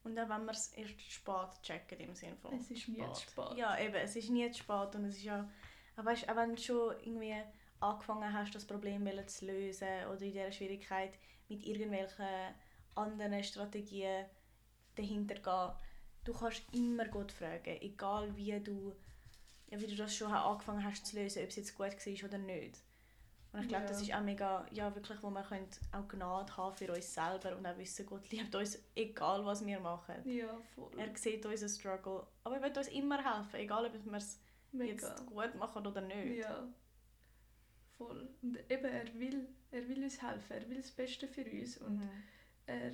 Und 0.05 0.19
auch 0.19 0.29
wenn 0.29 0.45
wir 0.45 0.51
es 0.51 0.71
erst 0.73 1.01
spät 1.01 1.61
checken, 1.63 1.99
im 1.99 2.13
Sinne 2.13 2.35
von 2.35 2.53
Es 2.53 2.69
ist 2.69 2.87
nie 2.87 3.03
zu 3.11 3.21
spät. 3.21 3.57
Ja, 3.57 3.77
eben, 3.79 3.95
es 3.95 4.15
ist 4.15 4.29
nie 4.29 4.49
zu 4.51 4.59
spät 4.59 4.95
und 4.95 5.05
es 5.05 5.17
ist 5.17 5.23
ja... 5.23 5.49
Aber 5.95 6.11
weißt, 6.11 6.29
auch 6.29 6.35
wenn 6.35 6.55
du 6.55 6.61
schon 6.61 6.95
irgendwie 6.99 7.35
angefangen 7.79 8.31
hast, 8.31 8.53
das 8.53 8.65
Problem 8.65 9.07
zu 9.27 9.45
lösen 9.47 10.05
oder 10.11 10.21
in 10.21 10.31
dieser 10.31 10.51
Schwierigkeit 10.51 11.17
mit 11.49 11.65
irgendwelchen 11.65 12.53
anderen 12.93 13.43
Strategien 13.43 14.25
dahinter 14.95 15.35
gehen, 15.35 15.75
du 16.23 16.33
kannst 16.33 16.63
immer 16.71 17.07
Gott 17.07 17.31
fragen, 17.31 17.81
egal 17.81 18.35
wie 18.37 18.59
du, 18.59 18.95
ja, 19.71 19.79
wie 19.79 19.87
du 19.87 19.95
das 19.95 20.15
schon 20.15 20.31
angefangen 20.31 20.83
hast 20.83 21.07
zu 21.07 21.17
lösen, 21.17 21.41
ob 21.41 21.49
es 21.49 21.55
jetzt 21.55 21.75
gut 21.75 21.87
war 21.87 22.29
oder 22.29 22.37
nicht. 22.37 22.79
Und 23.55 23.61
ich 23.61 23.67
glaube, 23.69 23.83
Ja. 23.85 23.89
das 23.89 24.01
ist 24.01 24.13
auch 24.13 24.21
mega, 24.21 24.65
ja, 24.71 24.93
wirklich, 24.93 25.23
wo 25.23 25.29
wir 25.29 25.41
können 25.43 25.67
auch 25.93 26.05
Gnade 26.09 26.57
haben 26.57 26.75
für 26.75 26.91
uns 26.93 27.13
selber 27.13 27.55
und 27.55 27.65
auch 27.65 27.77
wissen, 27.77 28.05
Gott 28.05 28.29
liebt 28.29 28.53
uns, 28.53 28.77
egal 28.95 29.45
was 29.45 29.65
wir 29.65 29.79
machen. 29.79 30.15
Ja, 30.29 30.57
voll. 30.75 30.91
Er 30.99 31.15
sieht 31.15 31.45
unseren 31.45 31.69
Struggle, 31.69 32.27
aber 32.43 32.57
er 32.57 32.63
will 32.63 32.77
uns 32.77 32.87
immer 32.89 33.17
helfen, 33.23 33.55
egal 33.55 33.85
ob 33.85 33.93
wir 33.93 34.13
es 34.17 34.41
jetzt 34.73 35.25
gut 35.27 35.55
machen 35.55 35.87
oder 35.87 36.01
nicht. 36.01 36.39
Ja. 36.43 36.67
Voll. 37.97 38.27
Und 38.41 38.59
eben, 38.69 38.85
er 38.85 39.13
will, 39.13 39.47
er 39.71 39.87
will 39.87 40.03
uns 40.03 40.21
helfen, 40.21 40.51
er 40.51 40.69
will 40.69 40.77
das 40.81 40.91
Beste 40.91 41.25
für 41.27 41.45
uns 41.45 41.77
und 41.77 41.95
Mhm. 41.95 42.09
er, 42.65 42.91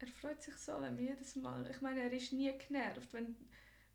er 0.00 0.06
freut 0.08 0.42
sich 0.42 0.56
so, 0.56 0.80
wenn 0.80 0.98
wir 0.98 1.10
jedes 1.10 1.36
Mal, 1.36 1.70
ich 1.70 1.80
meine, 1.80 2.00
er 2.02 2.12
ist 2.12 2.32
nie 2.32 2.52
genervt, 2.58 3.12
wenn, 3.12 3.36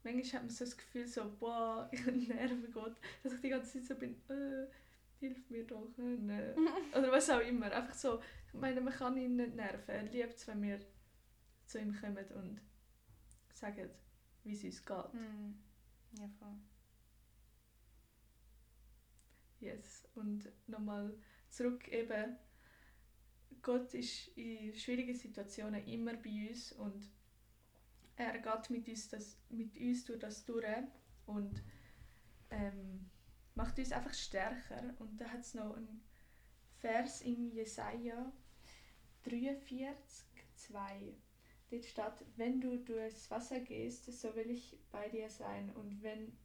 manchmal 0.04 0.24
hat 0.34 0.42
man 0.44 0.50
so 0.50 0.64
das 0.64 0.78
Gefühl 0.78 1.08
so, 1.08 1.30
boah, 1.42 1.90
ich 1.92 2.06
nerve 2.30 2.70
Gott, 2.72 2.96
dass 3.22 3.34
ich 3.34 3.42
die 3.42 3.50
ganze 3.50 3.74
Zeit 3.74 3.86
so 3.86 3.96
bin, 3.96 4.16
äh, 4.30 4.68
hilf 5.20 5.50
mir 5.50 5.66
doch. 5.66 5.98
Äh, 5.98 6.54
oder 6.98 7.12
was 7.12 7.30
auch 7.30 7.42
immer. 7.42 7.72
Einfach 7.72 7.94
so, 7.94 8.20
ich 8.48 8.54
meine, 8.54 8.82
man 8.82 8.94
kann 8.94 9.18
ihn 9.18 9.36
nicht 9.36 9.56
nerven. 9.56 9.90
Er 9.90 10.04
liebt 10.04 10.36
es, 10.36 10.48
wenn 10.48 10.62
wir 10.62 10.80
zu 11.66 11.80
ihm 11.80 11.94
kommen 11.94 12.26
und 12.36 12.62
sagen, 13.54 13.90
wie 14.44 14.54
es 14.54 14.64
uns 14.64 14.86
geht. 14.86 15.14
Mhm. 15.14 15.60
Ja, 16.18 16.28
voll. 16.40 16.56
Yes. 19.60 20.08
Und 20.16 20.50
nochmal 20.68 21.14
zurück 21.50 21.88
eben, 21.90 22.38
Gott 23.62 23.94
ist 23.94 24.30
in 24.38 24.74
schwierigen 24.76 25.14
Situationen 25.14 25.86
immer 25.86 26.14
bei 26.14 26.50
uns 26.50 26.72
und 26.74 27.12
er 28.16 28.38
geht 28.38 28.70
mit 28.70 28.88
uns, 28.88 29.10
das, 29.10 29.38
mit 29.50 29.78
uns 29.78 30.06
durch 30.06 30.20
das 30.20 30.46
durch 30.46 30.66
und 31.26 31.62
ähm, 32.52 33.10
macht 33.60 33.78
uns 33.78 33.92
einfach 33.92 34.14
stärker. 34.14 34.96
Und 35.00 35.20
da 35.20 35.26
hat 35.26 35.42
es 35.42 35.54
noch 35.54 35.76
einen 35.76 36.02
Vers 36.78 37.22
in 37.22 37.52
Jesaja 37.52 38.32
43, 39.24 40.26
2. 40.56 41.14
Dort 41.70 41.86
steht, 41.86 42.26
wenn 42.38 42.62
du 42.62 42.78
durchs 42.78 43.30
Wasser 43.30 43.60
gehst, 43.60 44.06
so 44.06 44.34
will 44.36 44.50
ich 44.50 44.78
bei 44.94 45.10
dir 45.10 45.30
sein. 45.30 45.72
Und 45.76 46.02
wenn 46.02 46.38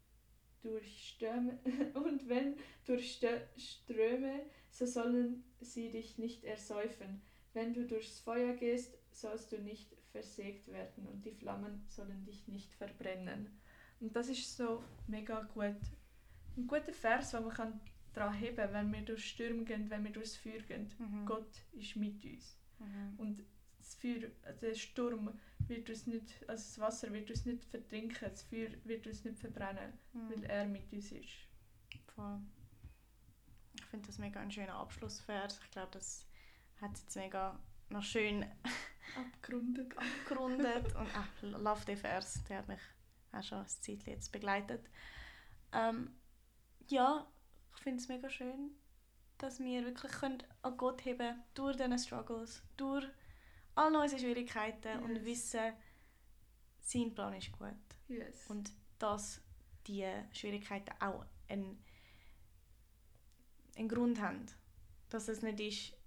durch 0.63 1.11
Stürme 1.11 1.61
und 1.95 2.29
wenn 2.29 2.57
durch 2.85 3.23
Ströme, 3.57 4.41
so 4.71 4.85
sollen 4.85 5.45
sie 5.61 5.91
dich 5.91 6.19
nicht 6.19 6.43
ersäufen. 6.43 7.23
Wenn 7.53 7.75
du 7.75 7.87
durchs 7.87 8.19
Feuer 8.19 8.55
gehst, 8.55 8.99
sollst 9.13 9.53
du 9.53 9.59
nicht 9.59 9.95
versägt 10.11 10.67
werden 10.73 11.07
und 11.07 11.25
die 11.25 11.31
Flammen 11.31 11.85
sollen 11.89 12.25
dich 12.25 12.49
nicht 12.49 12.75
verbrennen. 12.75 13.61
Und 14.01 14.17
das 14.17 14.29
ist 14.29 14.57
so 14.57 14.83
mega 15.07 15.43
gut. 15.55 15.77
Ein 16.57 16.67
guter 16.67 16.93
Vers, 16.93 17.31
den 17.31 17.45
man 17.45 17.81
daran 18.13 18.35
heben 18.35 18.57
kann, 18.57 18.73
wenn 18.73 18.93
wir 18.93 19.03
durch 19.03 19.29
Stürme 19.29 19.65
gehen, 19.65 19.91
wenn 19.91 20.05
wir 20.05 20.13
durchs 20.13 20.37
Feuer 20.37 20.61
gehen. 20.61 20.93
Mhm. 20.99 21.27
Gott 21.27 21.63
ist 21.73 21.97
mit 21.97 22.25
uns. 22.25 22.57
Mhm. 22.79 23.15
Und 23.19 23.45
das 23.79 23.95
Feuer, 23.95 24.31
der 24.63 24.75
Sturm 24.75 25.39
wird 25.59 25.89
uns 25.91 26.07
nicht, 26.07 26.49
also 26.49 26.63
das 26.63 26.79
Wasser 26.79 27.13
wird 27.13 27.31
uns 27.31 27.45
nicht 27.45 27.65
vertrinken, 27.65 28.31
das 28.31 28.43
Feuer 28.43 28.71
wird 28.85 29.07
uns 29.07 29.25
nicht 29.25 29.39
verbrennen, 29.39 29.93
mhm. 30.13 30.31
weil 30.31 30.45
er 30.45 30.67
mit 30.67 30.93
uns 30.93 31.13
ist. 31.13 31.49
Voll. 32.15 32.41
Ich 33.75 33.85
finde 33.87 34.07
das 34.07 34.19
mega 34.19 34.41
ein 34.41 34.51
schöner 34.51 34.75
Abschlussvers. 34.75 35.61
Ich 35.63 35.71
glaube, 35.71 35.91
das 35.93 36.27
hat 36.81 36.97
jetzt 36.97 37.17
mega 37.17 37.59
noch 37.91 38.03
schön 38.03 38.45
abgerundet. 39.17 39.93
abgerundet. 39.97 40.95
Und 40.95 41.09
ach, 41.15 41.43
love 41.43 41.85
den 41.85 41.97
Vers, 41.97 42.45
der 42.45 42.59
hat 42.59 42.69
mich 42.69 42.81
auch 43.33 43.43
schon 43.43 43.59
ein 43.59 43.69
Zeit 43.69 44.05
jetzt 44.07 44.31
begleitet. 44.31 44.89
Ähm, 45.73 46.15
ja, 46.89 47.27
ich 47.75 47.83
finde 47.83 48.01
es 48.01 48.09
mega 48.09 48.29
schön, 48.29 48.71
dass 49.39 49.61
wir 49.61 49.85
wirklich 49.85 50.13
können 50.13 50.43
an 50.63 50.77
Gott 50.77 51.05
heben 51.05 51.43
durch 51.55 51.77
diese 51.77 51.99
Struggles, 51.99 52.63
durch 52.77 53.07
all 53.75 53.95
unsere 53.95 54.21
Schwierigkeiten 54.21 55.01
yes. 55.01 55.03
und 55.03 55.25
wissen, 55.25 55.73
sein 56.81 57.15
Plan 57.15 57.35
ist 57.35 57.53
gut. 57.53 57.75
Yes. 58.09 58.47
Und 58.49 58.71
dass 58.99 59.41
die 59.87 60.07
Schwierigkeiten 60.33 60.95
auch 61.01 61.25
einen, 61.49 61.83
einen 63.77 63.89
Grund 63.89 64.21
haben. 64.21 64.47
Dass 65.11 65.29
es 65.29 65.43
nicht 65.43 65.61
ist, 65.61 65.99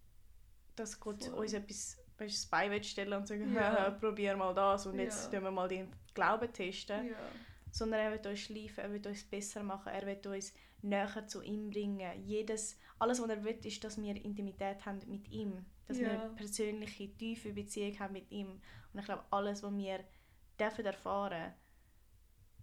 dass 0.75 0.99
Gott 0.99 1.25
Voll. 1.25 1.39
uns 1.39 1.53
etwas 1.53 1.97
weißt, 2.17 2.35
das 2.35 2.45
Bein 2.47 2.83
stellen 2.83 3.13
und 3.13 3.27
sagen, 3.27 3.53
ja. 3.55 3.91
probier 3.91 4.35
mal 4.35 4.53
das 4.53 4.85
und 4.85 4.99
jetzt 4.99 5.31
ja. 5.31 5.41
wir 5.41 5.51
mal 5.51 5.67
den 5.67 5.91
Glauben 6.13 6.51
testen. 6.51 7.09
Ja. 7.09 7.17
Sondern 7.77 7.99
er 7.99 8.11
wird 8.11 8.25
uns 8.25 8.39
schleifen, 8.39 8.83
er 8.83 8.91
wird 8.91 9.07
uns 9.07 9.23
besser 9.23 9.63
machen, 9.63 9.93
er 9.93 10.05
wird 10.05 10.25
uns 10.25 10.53
näher 10.81 11.27
zu 11.27 11.41
ihm 11.41 11.69
bringen. 11.69 12.23
Jedes, 12.23 12.77
alles, 12.99 13.21
was 13.21 13.29
er 13.29 13.43
will, 13.43 13.59
ist, 13.63 13.83
dass 13.83 14.01
wir 14.01 14.15
Intimität 14.15 14.85
haben 14.85 14.99
mit 15.07 15.27
ihm. 15.29 15.65
Dass 15.87 15.99
ja. 15.99 16.11
wir 16.11 16.29
persönliche, 16.35 17.15
tiefe 17.15 17.53
Beziehung 17.53 17.99
haben 17.99 18.13
mit 18.13 18.31
ihm. 18.31 18.59
Und 18.93 18.99
ich 18.99 19.05
glaube, 19.05 19.23
alles, 19.31 19.63
was 19.63 19.77
wir 19.77 20.03
dürfen 20.59 20.85
erfahren 20.85 21.53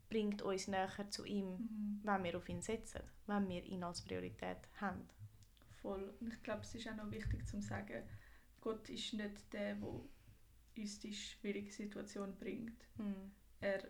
bringt 0.08 0.42
uns 0.42 0.68
näher 0.68 1.10
zu 1.10 1.24
ihm, 1.24 1.46
mhm. 1.46 2.00
wenn 2.04 2.22
wir 2.22 2.36
auf 2.36 2.48
ihn 2.48 2.62
setzen, 2.62 3.00
wenn 3.26 3.48
wir 3.48 3.64
ihn 3.64 3.82
als 3.82 4.02
Priorität 4.02 4.58
haben. 4.76 5.08
Voll. 5.82 6.14
Und 6.20 6.32
ich 6.32 6.42
glaube, 6.42 6.60
es 6.60 6.74
ist 6.74 6.88
auch 6.88 6.96
noch 6.96 7.10
wichtig 7.10 7.46
zu 7.48 7.60
sagen, 7.60 8.04
Gott 8.60 8.88
ist 8.88 9.12
nicht 9.14 9.52
der, 9.52 9.74
der 9.74 9.88
uns 10.76 10.98
die 11.00 11.12
schwierige 11.12 11.72
Situation 11.72 12.36
bringt. 12.38 12.80
Mhm. 12.96 13.32
Er 13.60 13.82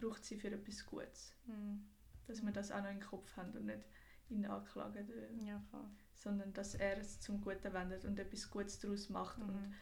braucht 0.00 0.24
sie 0.24 0.36
für 0.36 0.50
etwas 0.50 0.84
Gutes. 0.86 1.34
Mhm. 1.46 1.84
Dass 2.26 2.42
wir 2.42 2.52
das 2.52 2.70
auch 2.70 2.82
noch 2.82 2.90
im 2.90 3.00
Kopf 3.00 3.36
haben 3.36 3.52
und 3.52 3.66
nicht 3.66 3.84
ihn 4.28 4.46
anklagen. 4.46 5.08
Ja. 5.44 5.62
Sondern 6.14 6.52
dass 6.52 6.74
er 6.74 6.98
es 6.98 7.20
zum 7.20 7.40
Guten 7.40 7.72
wendet 7.72 8.04
und 8.04 8.18
etwas 8.18 8.50
Gutes 8.50 8.78
daraus 8.78 9.08
macht 9.08 9.38
mhm. 9.38 9.48
und 9.48 9.74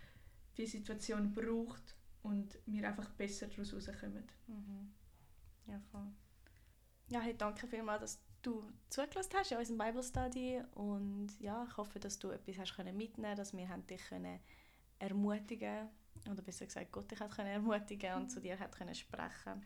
die 0.57 0.67
Situation 0.67 1.33
braucht 1.33 1.95
und 2.23 2.59
wir 2.67 2.89
einfach 2.89 3.11
besser 3.11 3.47
daraus 3.49 3.73
rauskommen. 3.73 4.25
Mhm. 4.47 4.93
Ja, 5.67 5.81
voll. 5.91 6.07
Ja, 7.11 7.21
hey, 7.21 7.37
danke 7.37 7.67
vielmals, 7.67 8.01
dass 8.01 8.21
du 8.43 8.71
zugelassen 8.89 9.33
hast 9.35 9.53
in 9.53 9.59
unserem 9.59 9.79
Bible 9.79 10.03
Study 10.03 10.63
und 10.75 11.29
ja, 11.41 11.67
ich 11.69 11.77
hoffe, 11.77 11.99
dass 11.99 12.19
du 12.19 12.31
etwas 12.31 12.59
hast 12.59 12.77
können 12.77 12.97
mitnehmen, 12.97 13.37
dass 13.37 13.57
wir 13.57 13.69
haben 13.69 13.87
dich 13.87 14.03
können 14.09 14.41
ermutigen 14.99 15.89
oder 16.31 16.43
besser 16.43 16.67
gesagt 16.67 16.93
Gott 16.93 17.11
dich 17.11 17.21
hat 17.21 17.31
können 17.35 17.49
ermutigen 17.49 18.15
und 18.15 18.31
zu 18.31 18.41
dir 18.41 18.59
hat 18.59 18.77
können 18.77 18.95
sprechen. 18.95 19.65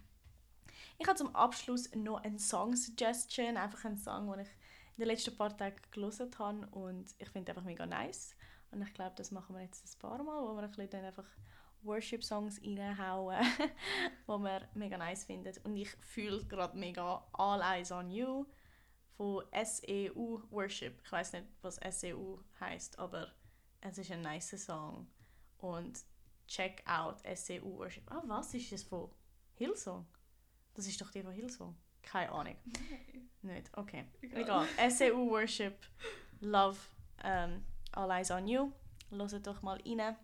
Ich 0.99 1.07
habe 1.07 1.19
zum 1.19 1.35
Abschluss 1.35 1.95
noch 1.95 2.23
eine 2.23 2.39
Song 2.39 2.77
Suggestion, 2.77 3.57
einfach 3.57 3.85
einen 3.85 3.99
Song, 3.99 4.31
den 4.31 4.41
ich 4.41 4.49
in 4.97 5.01
den 5.01 5.09
letzten 5.09 5.37
paar 5.37 5.57
Tagen 5.57 5.77
gelesen 5.91 6.31
habe 6.39 6.67
und 6.73 7.15
ich 7.19 7.29
finde 7.29 7.53
einfach 7.53 7.65
mega 7.65 7.87
nice 7.87 8.35
und 8.73 8.83
ich 8.83 8.95
glaube, 8.95 9.15
das 9.17 9.31
machen 9.31 9.55
wir 9.55 9.63
jetzt 9.63 9.85
ein 9.85 9.99
paar 10.01 10.23
Mal, 10.23 10.43
wo 10.43 10.55
wir 10.57 10.63
ein 10.63 10.71
bisschen 10.71 10.91
dann 10.91 11.05
einfach 11.05 11.27
Worship-Songs 11.83 12.61
reinhauen, 12.65 13.45
die 14.27 14.29
wir 14.29 14.69
mega 14.75 14.97
nice 14.97 15.25
finden. 15.25 15.53
Und 15.65 15.77
ich 15.77 15.91
fühle 16.01 16.45
gerade 16.47 16.77
mega 16.79 17.27
All 17.33 17.61
Eyes 17.61 17.93
on 17.93 18.11
You 18.11 18.47
von 19.17 19.45
SEU 19.53 20.41
Worship. 20.51 21.01
Ich 21.05 21.13
weiß 21.13 21.35
nicht, 21.35 21.47
was 21.61 21.77
SEU 21.77 22.39
heißt, 22.61 22.99
aber 22.99 23.33
es 23.83 23.99
ist 23.99 24.11
ein 24.11 24.23
nice 24.23 24.65
Song. 24.65 25.07
Und 25.59 26.01
check 26.47 26.83
out 26.87 27.21
SEU 27.37 27.77
Worship. 27.77 28.11
Ah, 28.11 28.23
was 28.27 28.55
ist 28.55 28.73
das 28.73 28.83
von 28.83 29.11
Hillsong? 29.55 30.07
Das 30.75 30.87
ist 30.87 31.01
doch 31.01 31.11
die 31.11 31.23
von 31.23 31.33
Hillsong. 31.33 31.77
Keine 32.03 32.33
Ahnung. 32.33 32.57
Nein. 33.43 33.57
Nicht? 33.57 33.77
Okay. 33.77 34.05
Egal. 34.21 34.67
SEU 34.91 35.29
Worship. 35.31 35.79
Love 36.41 36.79
um, 37.23 37.31
ähm, 37.31 37.65
All 37.93 38.11
Eyes 38.11 38.31
on 38.31 38.47
You. 38.47 38.73
Hört 39.11 39.47
doch 39.47 39.63
mal 39.63 39.79
rein. 39.81 40.17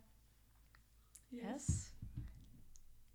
Yes. 1.31 1.43
yes. 1.43 1.95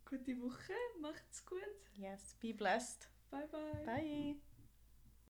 Gute 0.06 0.39
Woche. 0.39 0.74
Macht's 1.02 1.46
gut. 1.46 1.60
Yes. 1.96 2.36
Be 2.39 2.54
blessed. 2.54 3.10
Bye 3.32 3.48
bye. 3.48 3.86
Bye. 3.86 4.36